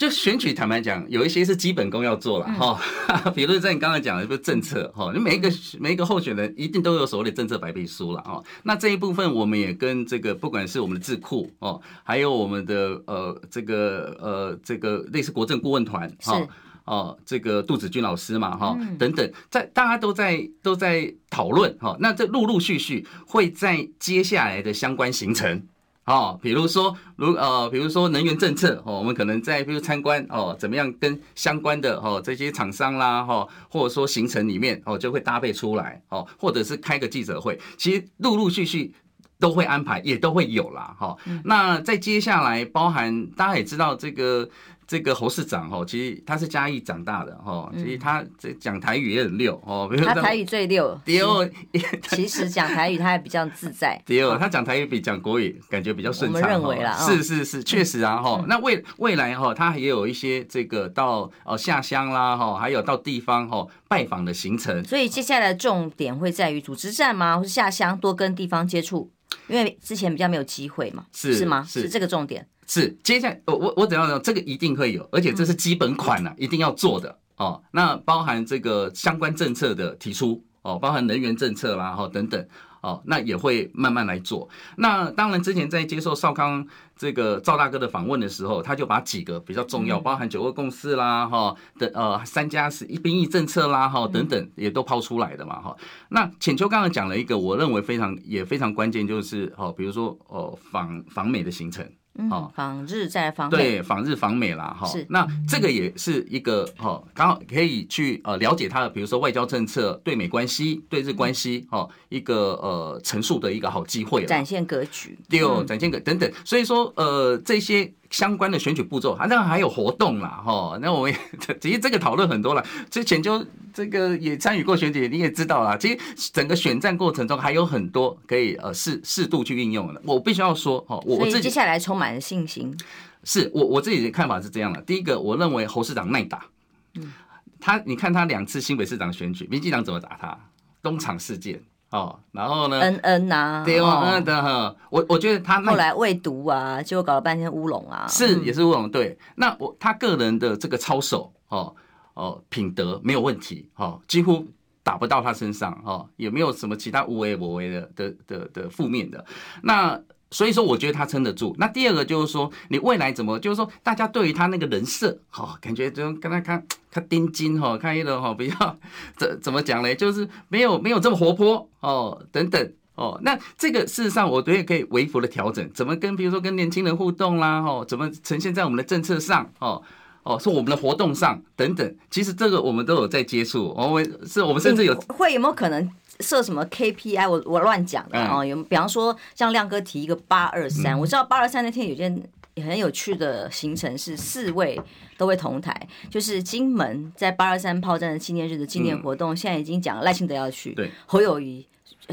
[0.00, 8.42] 就选举，坦白讲，有一些是基本功要做了哈，嗯、 比如在你刚才讲的，就是政策哈，你每一个每一个候选人一定都有所谓的政策白皮书了哈。
[8.62, 16.48] 那这一部分，我们也跟这个不管是我们的智库哦，还有我们的呃这个呃这个类似国政顾问团哈
[16.86, 21.94] 哦，这个杜子君老师嘛哈等等，在大家都在都在讨论哈。
[22.00, 25.62] 那这陆陆续续会在接下来的相关行程。
[26.06, 38.92] 哦，比如说，如呃，比如说能源政策哦，我们可能在比如参观哦，怎么样跟相关的哦这些厂商啦哈，或者说行程里面哦就会搭配出来哦，或者是开个记者会，其实陆陆续续
[39.38, 41.16] 都会安排，也都会有啦哈。
[41.44, 44.48] 那在接下来，包含大家也知道这个。
[44.90, 49.88] 这个侯市长哈，其实他是嘉义长大的哈，其实他这讲台语也很溜哦。
[50.04, 51.00] 他台语最溜。
[51.04, 51.50] 第二，
[52.10, 54.02] 其实讲台语他还比较自在。
[54.04, 56.40] 第二，他讲台语比讲国语感觉比较顺畅。
[56.40, 58.44] 我们认为啦，是是是，确实啊哈。
[58.48, 64.84] 那未未来哈，他也有一些这个到哦下乡啦哈，还有到地方哈拜访的行程。
[64.84, 67.38] 所以接下来重点会在于组织战吗？
[67.38, 69.08] 或是下乡多跟地方接触？
[69.46, 71.64] 因为之前比较没有机会嘛，是是吗？
[71.68, 72.44] 是这个重点。
[72.72, 74.16] 是，接下来我我我怎样呢？
[74.20, 77.60] 这个一定会有，而且这是基本款了，啊，一定要做的哦。
[77.72, 82.46] 那包含这个相关政策的提出哦，包含能源政策啦，哈等等
[82.80, 84.48] 哦，那也会慢慢来做。
[84.76, 86.64] 那当然，之前在接受少康
[86.96, 95.76] 这个赵大哥的访问的时候，他就把几个比较重要，包含九二共识啦，哈的呃三加十一兵役政策啦，哈等等也都抛出来的嘛，哈。
[96.10, 101.84] 那浅秋刚刚讲了一个，我认为非常也非常关键，就是哦，比如说哦访访美的行程。
[102.30, 104.86] 哦，访日再访美，对，访日访美啦，哈。
[104.86, 116.30] 是，那这个也是一个哈，刚好可以去呃了解他的，比如说外交政策、对美关系、对日关系，哈，一个呃陈述的一个好机会，展现格局，对哦，展现格等等。
[116.44, 117.92] 所以说，呃，这些。
[118.10, 121.14] 相关的选举步骤，啊，那还有活动啦，哈，那我们
[121.60, 122.66] 其实这个讨论很多了。
[122.90, 125.76] 之前就这个也参与过选举，你也知道啦。
[125.76, 125.98] 其实
[126.32, 130.02] 整个选战过程中还有很多可以呃适适度去运用的。
[130.04, 132.76] 我必须要说，哈，我自己接下来充满了信心。
[133.22, 134.80] 是我我自己的看法是这样的。
[134.82, 136.46] 第一个，我认为侯市长耐打，
[136.94, 137.12] 嗯，
[137.60, 140.36] 他你看他两次新北市长选举，民进党怎么打他？
[140.82, 141.62] 东厂事件。
[141.90, 142.80] 哦，然后呢？
[142.80, 148.90] 嗯嗯呐，对哦，嗯的哈，我我觉得他后来未读啊，结果搞了半天乌龙啊，是也是乌龙。
[148.90, 151.74] 对，那我他个人的这个操守哦
[152.14, 154.46] 哦品德没有问题哦，几乎
[154.82, 159.24] 打不到他身上哦，也没有什么其他无为我为的的的的负面的
[159.62, 160.00] 那。
[160.30, 161.54] 所以说，我觉得他撑得住。
[161.58, 168.78] 那第二个就是说，你未来怎么，就是说，大家对于他那个人设，哈，感觉就跟他看他盯金哈，看一个哈，比较
[169.18, 169.92] 怎怎么讲呢？
[169.94, 173.18] 就是没有没有这么活泼哦，等等哦。
[173.22, 175.68] 那这个事实上，我觉得可以微幅的调整。
[175.74, 179.82] 怎么跟，比如说跟年轻人互动啦，哈，怎么呈现在我们的政策上，哦
[180.22, 181.96] 哦，是我们的活动上等等。
[182.08, 185.90] 其实这个我们都有在接触，我们是我们甚至有会有没有可能？
[186.20, 187.28] 设什么 KPI？
[187.28, 188.44] 我我乱讲的啊！
[188.44, 192.22] 有比方说，像亮哥提一个八二三，我知道八二三那天有件
[192.56, 194.80] 很有趣的行程是四位
[195.16, 195.74] 都会同台，
[196.10, 201.66] 就是金门在八二三炮战的纪念日的纪念活动，现在已经讲了赖清德要去，对，侯友谊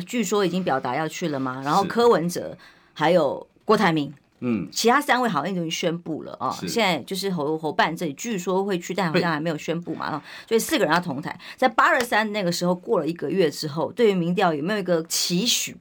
[0.06, 1.62] 据说已经表达要去了吗？
[1.66, 2.58] 然后柯文哲
[2.94, 4.14] 还有郭台铭。
[4.40, 11.40] 嗯，其他三位好像已经宣布了啊，现在就是侯侯办这里据说会去，但好像还没有宣布嘛，所以四个人要同台。
[11.56, 15.76] 在八二三那个时候过了一个月之后，对于民调有没有一个期许？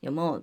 [0.00, 0.42] 有没有？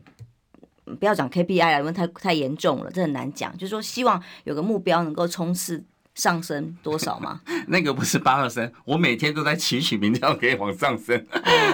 [0.99, 3.53] 不要讲 KPI 了，因为太太严重了，这很难讲。
[3.53, 5.83] 就是说希望有个目标能够冲刺。
[6.19, 7.39] 上升多少吗？
[7.67, 11.17] 那个不是八二三，我每天都在祈取民调可以往上升。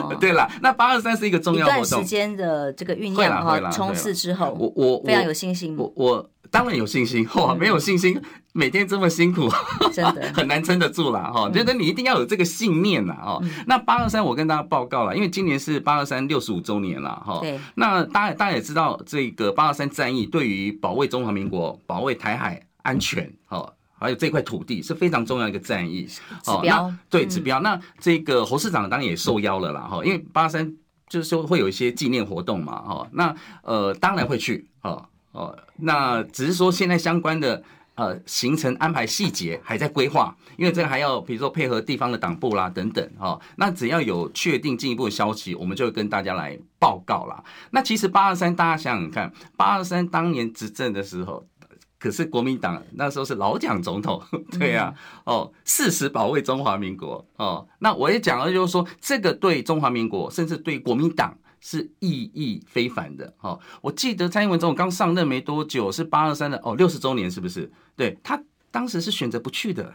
[0.04, 5.76] 哦、对了，那八二三是一个重要活动，一段时间的这个酝酿哈，冲刺之后，我我非常有信心。
[5.76, 8.22] 我我当然有信心，哇，没有信心，
[8.54, 9.50] 每天这么辛苦，
[9.92, 11.50] 真的 很难撑得住了哈。
[11.50, 13.42] 觉得你一定要有这个信念呐哈。
[13.66, 17.40] 那八二三，我跟大家报告了，因为今年是八二三六十五周年了哈。
[17.42, 17.60] 对。
[17.76, 23.74] 那大家大家也知道，这个八二三战役对于保卫中华民国、保卫台海安全，哈。
[24.06, 27.60] 还有这块土地是非常重要一个战役，指标对指标。
[27.62, 30.72] 那这个侯市长当然也受邀了啦，哈，因为八三
[31.10, 33.08] 就是说会有一些纪念活动嘛，哈。
[33.14, 35.58] 那呃当然会去，哦哦。
[35.78, 37.64] 那只是说现在相关的
[37.96, 43.42] 呃行程安排细节还在规划，因为这个还要比如说配合地方的党部啦等等，哈。
[43.56, 47.44] 那只要有确定进一步的消息，我们就会跟大家来报告啦。
[47.72, 51.44] 那其实八二三大家想想看，八二三当年执政的时候。
[52.06, 54.22] 可是国民党那时候是老蒋总统，
[54.60, 57.68] 对呀，哦，誓死保卫中华民国哦。
[57.80, 63.34] 那我也讲了，就是说这个对中华民国，甚至对国民党是意义非凡的。
[63.42, 67.68] 哦，我记得蔡英文总统刚上任没多久，是八二三的哦，六十周年是不是？
[67.96, 68.40] 对，他
[68.70, 69.92] 当时是选择不去的，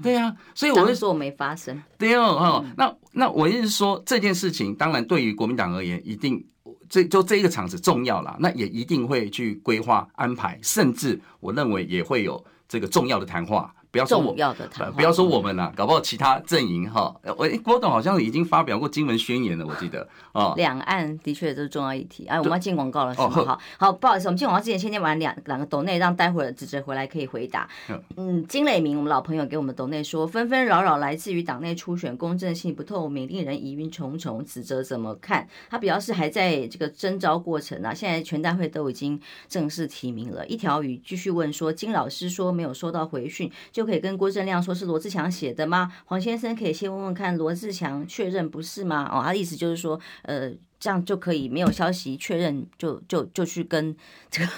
[0.00, 0.32] 对呀。
[0.54, 1.82] 所以我会说我没发生。
[1.98, 6.46] 对哦，哦，那那我意思是说这件事情，当然对于国民党而言，一定。
[6.88, 20.54] 这就这一个场子重要了，那也一定会去规划安排，甚至我认为也会有这个重要的谈话，不要说我重要的谈，不要说我们呐，搞不好其他阵营哈，我郭董好像已经发表过金门宣言了，我记得哦。
[20.56, 22.26] 两岸的确都是重要议题。
[22.26, 23.28] 哎，我们要进广告了，是吗？
[23.30, 27.68] 好好，不好意思，我们进广告之前先念完两两个斗内，让待会儿子哲回来可以回答。
[28.16, 34.44] 嗯，金磊明，我们老朋友给我们斗内说，纷纷扰扰来自于党内初选公正性不透明，令人疑云重重。
[34.44, 35.48] 子哲怎么看？
[35.68, 40.46] 他表示还在这个征召过程啊，现在全代会都已经正式提名了。
[40.46, 45.92] 一条鱼继续问说，金老师说没有收到回讯，就可以跟郭正亮说是罗志祥写的吗？
[46.04, 49.08] 黄先生可以先问问看，罗志祥确认不是吗？
[49.08, 50.50] 哦，他的意思就是说，呃，
[50.80, 53.94] 这样就可以没有消息确认就，就就就去跟
[54.28, 54.50] 这个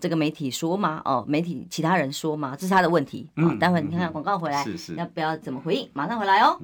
[0.00, 1.02] 这个媒体说吗？
[1.04, 2.56] 哦，媒体其他人说吗？
[2.58, 3.28] 这是他的问题。
[3.36, 5.86] 嗯，哦、待会儿你看看广告回来，是是要不要怎么回应？
[5.92, 6.58] 马上回来哦。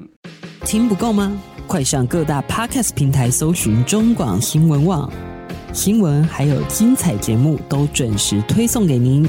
[0.64, 1.38] 听不够吗？
[1.66, 5.12] 快上各大 Podcast 平台搜寻中广新闻网
[5.74, 9.28] 新闻，还有精彩节目都准时推送给您。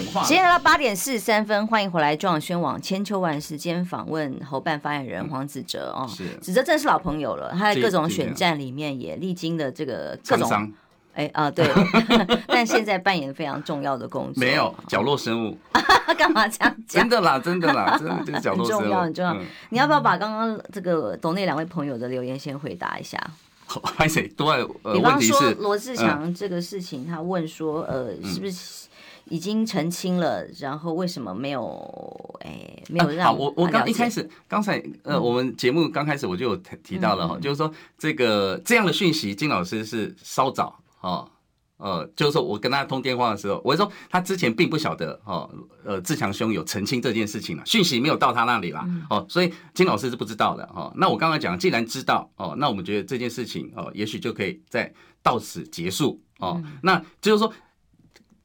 [0.00, 10.72] 时间来到八点四十三分，欢迎回来中广宣网千秋万世今天访问侯办发言人黄子哲哦，是子哲真的是老朋友了，他在各种选战里面也历经了这个各种，
[11.12, 11.68] 哎啊对，
[12.48, 15.58] 但现在扮演非常重要的工作，没有角落生物，
[16.16, 17.02] 干嘛这样讲？
[17.02, 19.36] 真的啦，真的啦， 真的这个角落生物很重要很重要。
[19.68, 23.18] 你要不要把刚刚这个斗内两位朋友的留言先回答一下？
[23.66, 24.26] 欢迎谁？
[24.28, 24.64] 都爱。
[24.92, 28.88] 比方说罗志祥这个事情，他问说，呃，是不是？
[29.26, 32.38] 已经澄清了，然后为什么没有？
[32.44, 41.30] 哎，没有让、啊、好，我我刚一开始刚才呃，我们节目刚开始我就有提到了哈，嗯、就是说这个这样的讯息，金老师是稍早哦，
[41.76, 45.48] 呃，就是说我跟他通电话的时候，我就说他之前并不晓得哦，
[45.84, 50.92] 呃，志强兄有澄清这件事情了，讯息没有到他那里啦，哦，所以金老师是不知道的哦。
[50.96, 54.92] 那我刚刚讲，既然知道哦，那我们觉得这件事情哦，也许就可以在
[55.22, 57.52] 到此结束哦，那就是说。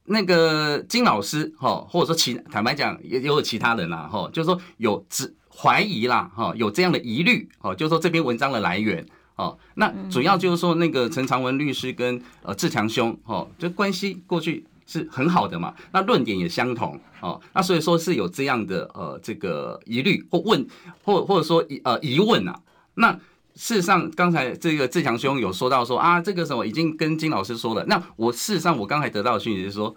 [0.08, 9.04] 那个金老师哈，或者说其坦白讲也有其他人啦哈，就是说有只怀疑啦哈，有这样的疑虑哦，就是说这篇文章的来源
[9.36, 20.66] 哦，那主要就是说那个陈长文律师跟呃志强兄哦，就关系过去是很好的嘛，那论点也相同哦，那所以说是有这样的呃这个疑虑或问
[21.04, 22.54] 或或者说呃疑问呐，
[22.94, 23.18] 那。
[23.58, 27.84] 事实上，刚才这个志强兄有说到说啊，这个什么已经跟金老师说了。
[27.86, 29.92] 那我事实上我刚才得到的讯息是说，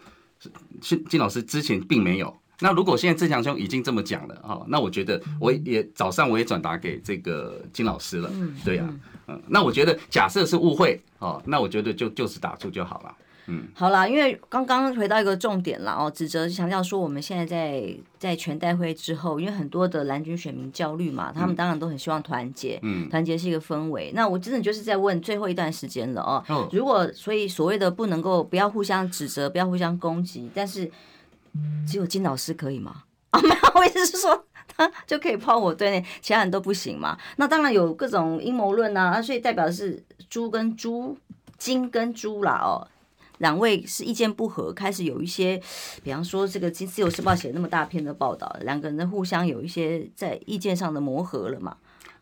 [0.81, 2.35] 金金老师之前并没有。
[2.59, 8.31] 那如果现在志强兄已经这么讲了哦，那我觉得我也早上我也转达给这个金老师了。
[8.65, 8.89] 对呀，
[9.27, 13.15] 嗯，那我觉得假设是误会哦，那我觉得就就此打住就好了。
[13.51, 24.13] 嗯，好啦，因为刚刚回到一个重点了哦，指责强调说，我们现在在在全代会之后，因为很多的蓝军选民焦虑嘛，他们当然都很希望团结，嗯，团结是一个氛围。
[24.15, 30.89] 那我真的就是在问最后一段时间了哦，哦如果所以所谓的不能够不要互相指责，不要互相攻击，但是
[31.85, 33.03] 只有金老师可以吗？
[33.31, 37.17] 啊，没有，我意思是说他就可以抛我对内，其他人都不行嘛？
[37.35, 41.17] 那当然有各种阴谋论啊，所以代表的是猪跟猪，
[41.57, 42.87] 金跟猪啦哦。
[43.41, 45.59] 两位是意见不合，开始有一些，
[46.03, 51.75] 比方说这个《金自由时报》写那么大篇的报道，两个人互相有一些在意见上的磨合了嘛？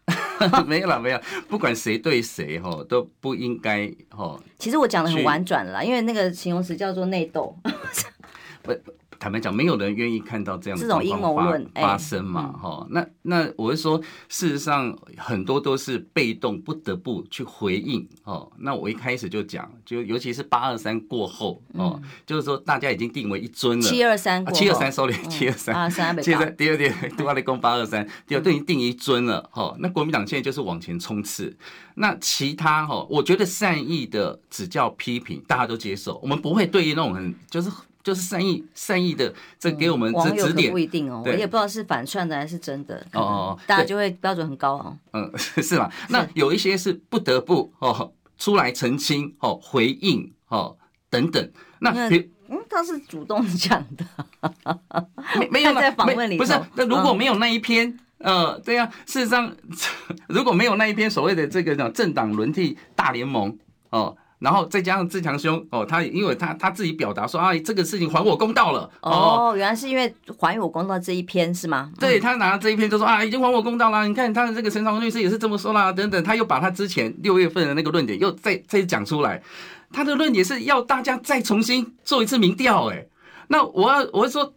[0.66, 4.40] 没有啦，没有，不管谁对谁哈，都不应该哈。
[4.58, 7.56] 其实我讲的很婉转了啦，因为那个形容词叫做内斗。
[8.64, 8.74] 不。
[9.20, 12.54] 坦白讲，没有人愿意看到这样的状况发发生嘛？
[12.54, 18.08] 哈，那那我是说，事实上很多都是被动，不得不去回应。
[18.24, 23.84] 哦，那我一开始就讲，就尤其是八二三过后，哦，就是说大家已经定为一尊了。
[23.84, 29.50] 七二三，七二三，sorry，七二三，八二三，七二三，第二点，对外来攻八二三，第二都已经定一尊了。
[29.52, 31.56] 哈，那国民党现在就是往前冲刺。
[31.96, 37.70] 那其他哈，我觉得善意的指教批评大家都接受，我们不会对于那种很就是。
[38.10, 43.56] 就是善意善意的，这给我们指指点不一定哦，我也不知道是反串的还是真的哦。
[43.68, 44.98] 大家就会标准很高哦。
[45.14, 45.94] 嗯， 是吧？
[46.10, 50.76] 那有一些是不得不哦出来澄清哦回应哦
[51.08, 51.52] 等等。
[51.78, 54.04] 那嗯，他是主动讲的，
[55.38, 56.60] 没没有在访问里不是？
[56.74, 59.56] 那如果没有那一篇，呃，对呀，事实上
[60.28, 63.56] 如果没有那一篇所谓的这个叫政党轮替大联盟
[63.92, 64.18] 哦。
[64.40, 71.92] 然后再加上自强兄哦，他因为他他自己表达说啊，这个事情还我公道了哦，原来是因为还我公道这一篇是吗？
[72.00, 74.08] 对，他拿这一篇就说啊，已经还我公道了。
[74.08, 79.44] 你看他的这个陈长律师也是这么说啦，等等，他又把他之前六月份的那个论点又再再讲出来，
[79.92, 83.06] 他的论点是要大家再重新做一次民调，哎，
[83.50, 84.54] 那我要我说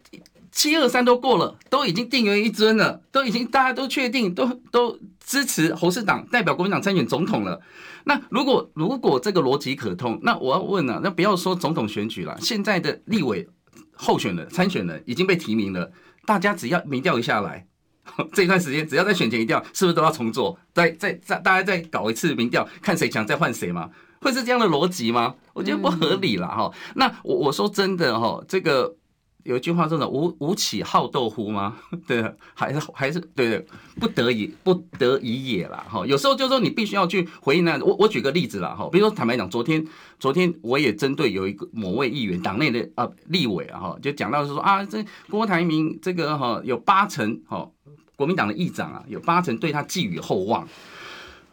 [0.53, 7.59] 七二三都过了，都已经定为一尊了，都已经大家都确定，都都支持侯市长代表国民党参选总统了。
[8.05, 13.47] 那如果如果这个逻辑可通，那我要问了，那不要说总统选举了，现在的立委
[13.93, 15.91] 候选人参选人已经被提名了，
[16.25, 17.67] 大家只要民调一下来，
[18.33, 20.57] 这一段时间只要在选前一调，是不是都要重做？
[20.73, 23.89] 再再再大家再搞一次民调，看谁强再换谁吗？
[24.19, 25.35] 会是这样的逻辑吗？
[25.53, 26.71] 我觉得不合理了哈。
[26.95, 28.95] 那我我说真的哈，这个。
[29.43, 31.75] 有一句话说的“吴吴起好斗乎”吗？
[32.07, 32.23] 对，
[32.53, 33.65] 还是还是对对，
[33.99, 35.85] 不得已不得已也啦。
[35.89, 36.05] 哈。
[36.07, 37.77] 有时候就是说你必须要去回应那。
[37.83, 39.85] 我我举个例子啦哈，比如说坦白讲，昨天
[40.17, 47.69] 昨天我也针对有一个某位议员党内的啊立委啊哈，就讲到是说啊，这郭台铭这个哈有八成哈
[48.15, 50.65] 国民党的议长啊有八成对他寄予厚望。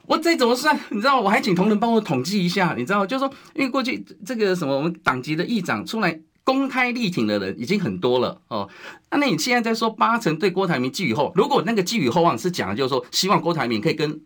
[0.07, 0.79] 我这怎么算？
[0.91, 1.21] 你知道？
[1.21, 3.05] 我还请同仁帮我统计一下，你知道？
[3.05, 6.21] 就是说，因为过去这个什么我们党籍的议长出来。
[6.45, 8.69] 公开力挺的人已经很多了哦，
[9.11, 14.21] 那那你现在在说八成对郭台铭寄予厚，如果那个寄予厚望是讲的就是说希望郭台铭可以跟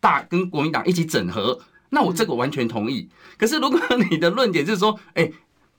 [0.00, 1.58] 大跟国民党一起整合，
[1.90, 3.08] 那我这个完全同意。
[3.38, 5.30] 可是如果你的论点就是说，哎，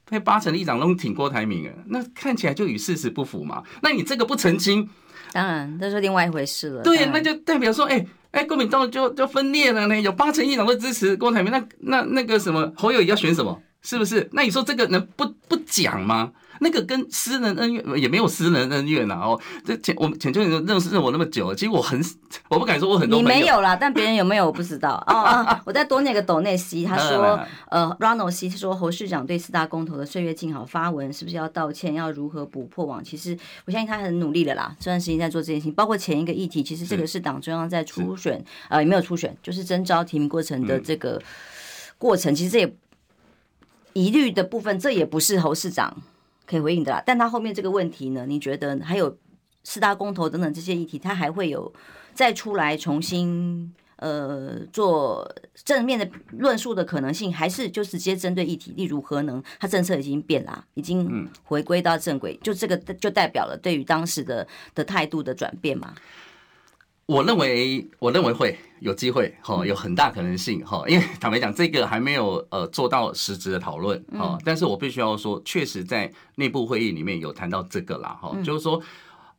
[0.09, 3.63] 那八成议长都挺郭台铭啊，那看起来就与事实不符嘛。
[3.81, 4.89] 那你这个不澄清，
[5.33, 6.83] 当然这是另外一回事了。
[6.83, 9.99] 对，那就代表说，哎哎，国民党就就分裂了呢。
[9.99, 13.61] 有八成议长都支持郭台铭，那那那个什么侯友宜要选什么？
[13.81, 14.29] 是不是？
[14.33, 16.31] 那你说这个能不不讲吗？
[16.63, 19.41] 那个跟私人恩怨也没有私人恩怨呐哦。
[19.65, 21.99] 这前我浅秋你认识我那么久，其实我很
[22.49, 23.17] 我不敢说我很多。
[23.17, 25.59] 你没有啦，但别人有没有我不知道 哦，哦。
[25.65, 31.95] 我再多那个斗内西他说呃，Ronald C 说侯市长对四大公投的岁月静好发文，是不是要道歉？
[31.95, 33.03] 要如何补破网？
[33.03, 35.73] 其实我相信他很努力的啦，这段时间在做这件事情。
[35.73, 41.19] 包括前一个议题，其实这个是党中央在初选呃也没有初选，就是征召提名过程的这个
[41.97, 42.71] 过程，嗯、其实这也。
[43.93, 46.01] 疑虑的部分，这也不是侯市长
[46.45, 47.03] 可以回应的啦。
[47.05, 48.25] 但他后面这个问题呢？
[48.25, 49.17] 你觉得还有
[49.63, 51.71] 四大公投等等这些议题，他还会有
[52.13, 55.29] 再出来重新呃做
[55.63, 58.73] 正面的论述的可能性，还是就直接针对议题？
[58.75, 65.93] 例如核能，他政策已经变啦，已经回归到正轨，就这个就代表了对于当时的的态度的转变嘛？
[67.11, 78.81] 我认为，我认为会有机会，哈，有很大可能性，哈，因为坦白讲，这个还没有呃做到实质的讨论，哈，但是我必须要说，确实在内部会议里面有谈到这个啦，哈，就是说，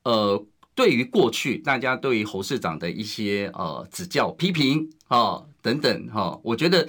[0.03, 0.45] 呃，
[0.75, 6.87] 对于过去大家对于侯市长的一些呃指教、批评，哈，等等，哈，我觉得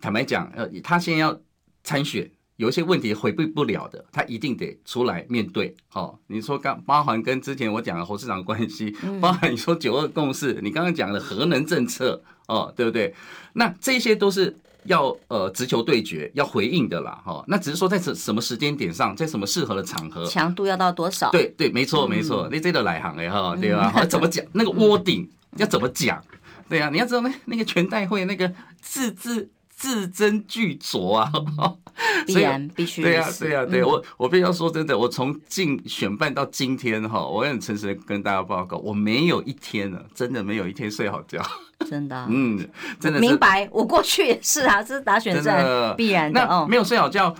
[0.00, 1.40] 坦白讲，呃，他现在要
[1.84, 2.28] 参选。
[2.56, 5.74] 有一些问题回避不了的，他一定得出来面对。
[5.92, 13.14] 哦，你说刚包含跟之前我讲的侯市长关系，包含你说九二共识，你刚刚讲的核能政策，哦，对不对？
[13.52, 17.20] 那这些都是要呃直球对决，要回应的啦。
[17.24, 21.30] 哈，那只是说在什什么时间点上，在什么适合的场合，强度要到多少？
[21.30, 24.04] 对对，没错没错，你这个来行哎哈，对吧？
[24.06, 25.28] 怎么讲那个 wording
[25.58, 26.22] 要怎么讲？
[26.70, 28.50] 对啊，你要知道那那个全代会那个
[28.80, 29.50] 字字。
[29.76, 31.30] 字斟句酌啊，
[32.26, 33.02] 必然必须。
[33.02, 41.40] 对呀，对呀，对我我必须要说真的，我从进选办到今天哈，我很诚实的跟大家报告，我没有一天呢，真的没有一天睡好觉。
[41.88, 42.66] 真的， 嗯，
[42.98, 43.68] 真的明白。
[43.70, 46.40] 我过去也是啊，这是打选战必然的。
[46.40, 47.34] 那没有睡好觉，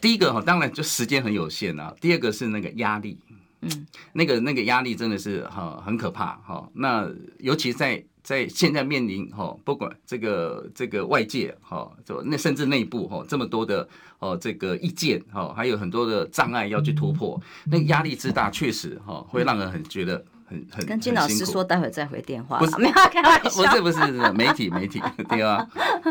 [0.00, 1.94] 第一个哈，当然就时间很有限啊。
[2.00, 3.18] 第二个是那个压力，
[3.60, 6.66] 嗯，那个那个压力真的是哈很可怕哈。
[6.72, 7.06] 那
[7.40, 8.02] 尤其在。
[8.26, 20.84] 在现在面临哈，不管这个这个外界哈，就那甚至内部哈，这么多的哦这个意见哈，还有很多的障碍要去突破，那个压力之大，确实哈会让人很觉得很很。
[20.84, 22.58] 跟金老师说，待会再回电话。
[22.58, 23.62] 不是，没有开玩笑。
[23.62, 25.00] 不是不是媒体媒体
[25.30, 25.64] 对吧？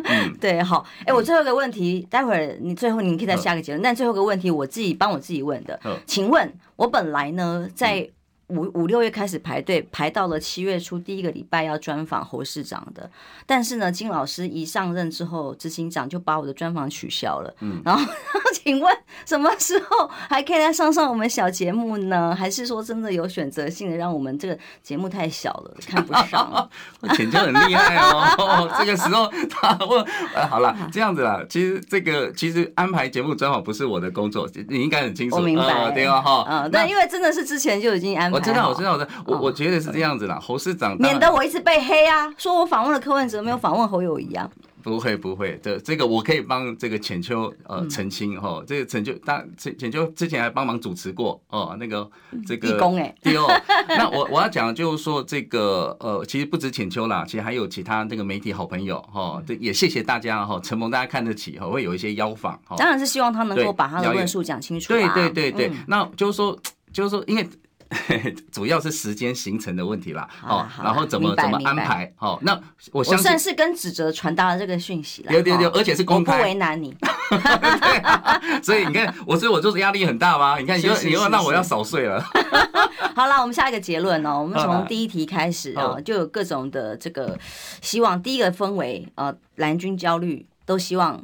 [0.06, 3.82] 嗯，对，好，哎，我最后一个问题，待会儿你最后你可以再下个结论。
[3.82, 8.10] 但最后一个问题，我自己帮我自己问的，请问我本来呢在。
[8.48, 13.10] 五五六月开始排队，排到了七月初第一个礼拜要专访侯市长的。
[13.46, 17.52] 但是呢，金老师一上任之后，执行长就把我的专访取消了。
[17.62, 18.06] 嗯，然后，
[18.54, 22.36] 请问什么时候还可以来上上我们小节目呢？
[22.36, 26.70] 还是说真的有选择性的让我们这个节目太小了，看不上？
[27.02, 28.72] 我浅秋很厉害哦。
[28.78, 31.44] 这个时候他问，呃，好了，这样子啦。
[31.50, 35.38] 其实这个其实安排节目专访不是我的工作，你应该很清楚。
[35.38, 36.22] 我明白，对吧？
[36.22, 38.35] 哈，嗯，但因为真的是之前就已经安排。
[38.36, 40.38] 我知道，我知道，我知道，我我觉得是这样子啦。
[40.40, 44.50] 侯市长免得我一直被黑啊，说我访问了柯文哲，没有访问侯友谊啊。
[44.84, 52.08] 不会不会，这这个我可以帮这个浅秋呃澄清哈，这个浅秋当浅浅秋之前还帮忙主持过哦，那个
[52.46, 53.48] 这个义工哎，对哦。
[53.90, 62.76] 那我我要讲的就是说这个呃，其实不止浅秋啦，其实还有其他这个媒体好朋友哈，这也谢谢大家哈，承蒙大家看得起哈，会有一些邀访哈。
[62.78, 64.94] 当然是希望他能够把他的论述讲清楚。
[64.94, 66.56] 对对对对，那就是说
[66.94, 67.50] 就是说，因为。
[68.52, 72.12] 主要是时间行程的问题啦，哦，然后怎么怎么安排？
[72.20, 72.60] 哦，那
[72.92, 76.96] 我相信我算是跟指责传达了这个讯息了，对对对，而且是公开，不为难你。
[78.64, 80.58] 所以你看，我所以我就是压力很大吗？
[80.58, 82.22] 你看，你又你又让我要少睡了。
[83.16, 87.38] 好了，我们下一个结论哦，我们从第一题开始哦，就有各种的这个
[87.82, 88.22] 希望。
[88.22, 91.24] 第一个氛围，呃，蓝军焦虑，都希望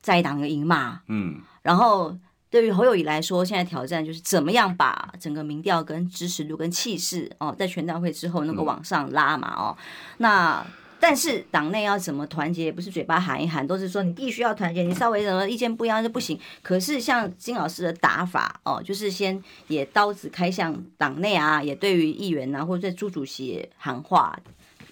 [0.00, 2.16] 在党赢嘛，嗯，然后。
[2.52, 9.74] 对于侯友宜来说，现在挑战就是怎么样把整个民调跟支持度跟气势哦，在全代会之后能够往上拉嘛哦。
[10.18, 10.62] 那
[11.00, 16.38] 但是党内要怎么团结，也不是嘴巴喊一喊，都是说你必须要团结，你稍微什么意见不一样就不行。
[16.62, 24.38] 可是像金老师的打法哦，就是先也刀子开向党内啊，也对于议员啊或者对朱主席也喊话，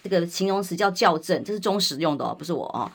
[0.03, 2.91] 这个形容词叫校正，这是中时用的哦，不是我哦。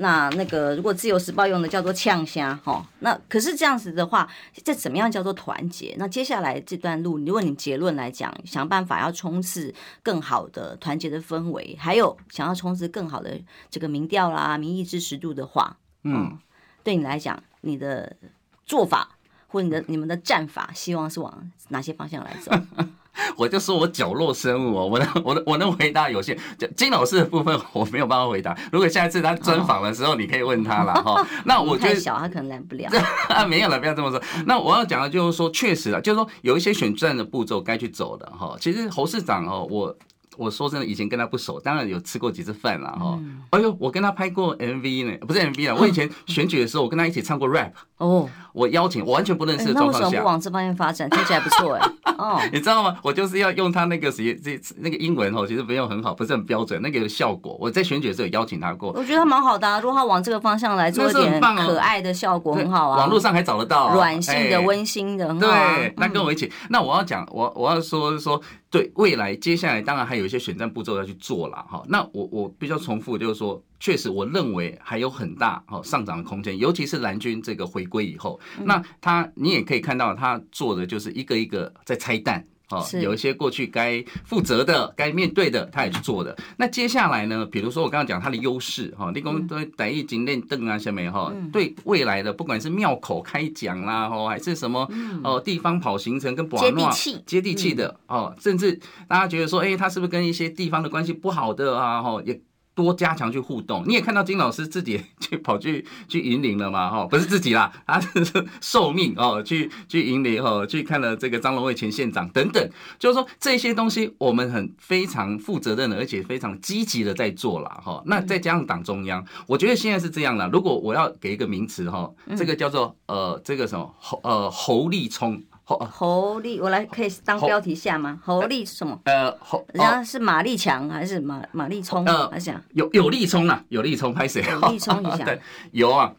[0.00, 4.28] 那那个，如果自由时报用的叫做呛虾哈，那可是这样子的话，
[4.64, 5.92] 这怎么样叫做团结？
[5.98, 13.36] 那接下来这段路，如果你结论来讲，想办法要冲刺更好的团结的氛围，还有想要冲刺更好的
[13.70, 16.38] 这个民调啦、民意支持度的话，嗯，
[16.84, 18.16] 对你来讲，你的
[18.64, 19.16] 做法
[19.48, 22.52] 或你的你们的战法，希望是往哪些方向来走？
[23.36, 26.38] 我就说我角落生物哦，我能我能我能回答有限。
[26.76, 28.56] 金老师的部分我没有办法回答。
[28.72, 31.26] 如果下一次他专访的时候，你可以问他了哈。
[31.44, 32.90] 那我觉得小，他可能来不了。
[33.28, 34.22] 啊， 没有了，不要这么说。
[34.46, 38.56] 那我要讲的就是说，确实啊，就是说有一些选战的步骤该去走的哈。
[38.60, 39.96] 其实侯市长哦，我。
[40.38, 43.18] 我说真的，以前跟他不熟，当然有吃过几次饭了哈。
[43.50, 45.76] 哎呦，我跟他拍过 MV 呢，不是 MV 啊。
[45.78, 47.72] 我以前选举的时候，我跟他一起唱过 rap。
[47.98, 51.10] 哦，我邀请我完全不认识的状况下，那为什么不往这方面发展？
[51.10, 51.90] 听起来不错哎。
[52.16, 52.96] 哦， 你知道吗？
[53.02, 57.56] 我就是要用他那个谁这那个英文哦，其实没有很好，不是很标准，那个有效果。
[57.60, 58.92] 我在选举的时候有邀请他过。
[58.92, 62.98] 我觉得他蛮好的啊，如果他往这个方向来做一点可爱的效果，很好啊。
[62.98, 65.92] 网络上还找得到，软性的、温馨的，对。
[65.96, 68.40] 那跟我一起，那我要讲，我我要说说。
[68.70, 71.82] 对未来，接下来当然还有一些选战步骤要去做了哈。
[71.88, 82.44] 那我我比较重复，就是说，确实我认为还有很大哈上涨的空间，尤其是蓝军这个回归以后，那他你也可以看到他做的就是一个一个在拆弹。
[82.70, 86.36] 哦，有一些过去该负责的、该面对的，他也去做的。
[86.56, 87.46] 那接下来呢？
[87.46, 94.86] 比如说我刚刚讲他的优势，哈，立功对台语经练凳啊，下面哈，对未来的不管是庙口开讲啦，哈，还是什么
[95.24, 102.02] 哦，地方跑行程跟接地气、接地气的哦，甚至大家觉得说，哎，他是不是跟一些地方的关系不好的啊？
[102.02, 102.38] 哈，也。
[102.82, 106.88] 多加强去互动，你也看到金老师自己 去跑去去引领了嘛？
[106.90, 118.02] 哈，不是自己啦，他是受命哦，去去引领哈，去看了这个张荣味前县长等等，就是说这些东西我们很非常负责任的，而且非常积极的在做了哈。
[118.06, 120.48] 那再加上党中央，我觉得现在是这样的。
[120.48, 125.42] 如果我要给一个名词哈，这个叫做呃，这个什么侯呃侯立聪。
[125.68, 128.18] 侯侯立，我来可以当标题下吗？
[128.24, 128.98] 侯立什么？
[129.04, 132.02] 呃，侯，人家是马立强还是马马立聪？
[132.06, 134.42] 呃，还是有有立聪啊，有立聪拍谁？
[134.50, 135.26] 有立聪一下。
[135.26, 135.38] 对，
[135.72, 136.10] 有啊，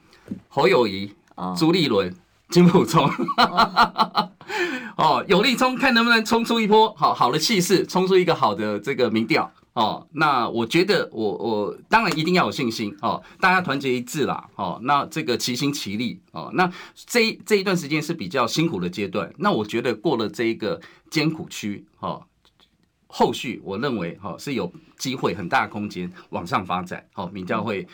[0.49, 1.11] 侯友宜、
[1.57, 2.15] 朱立伦、
[2.49, 3.09] 金溥聪。
[4.97, 9.51] 哦， 有立聪，看能不能冲出一波好好的气势，冲出一个好的这个民调。
[9.73, 22.21] 哦，那我觉得我我当然一定要有信心哦，大家团结一致啦，哦，那这个齐心齐力哦，那这一这一段时间是比较辛苦的阶段，那我觉得过了这一个艰苦区，哦，
[23.07, 27.87] 后续我认为哈是有机会很大的空间往上发展，哦，民教会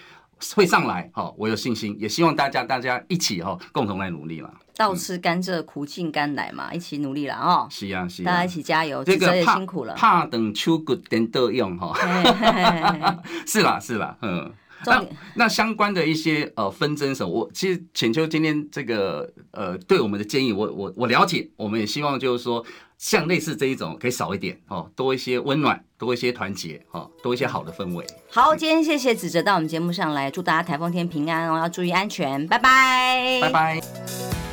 [0.55, 4.51] 会上来，哦，我有信心，也希望大家大家一起哈共同来努力了。
[4.77, 7.67] 倒吃甘蔗，苦尽甘来嘛，一起努力了哦。
[7.69, 9.93] 是啊，是啊，大家一起加油，这个也辛苦了。
[9.93, 11.93] 怕等秋谷等都用哈。
[13.45, 14.51] 是啦，是啦，嗯。
[14.87, 15.03] 那
[15.33, 22.63] 那相关的一些呃纷争什么，我其实浅秋今天这个呃对我们的建议，我我我了解，我们也希望就是说，
[22.99, 28.05] 像类似这一种可以少一点哦，多一些温暖，多一些团结哦，多一些好的氛围。
[28.29, 34.44] 好，今天谢谢子哲到我们节目上来，祝大家台风天平安哦，要注意安全，拜拜，拜拜。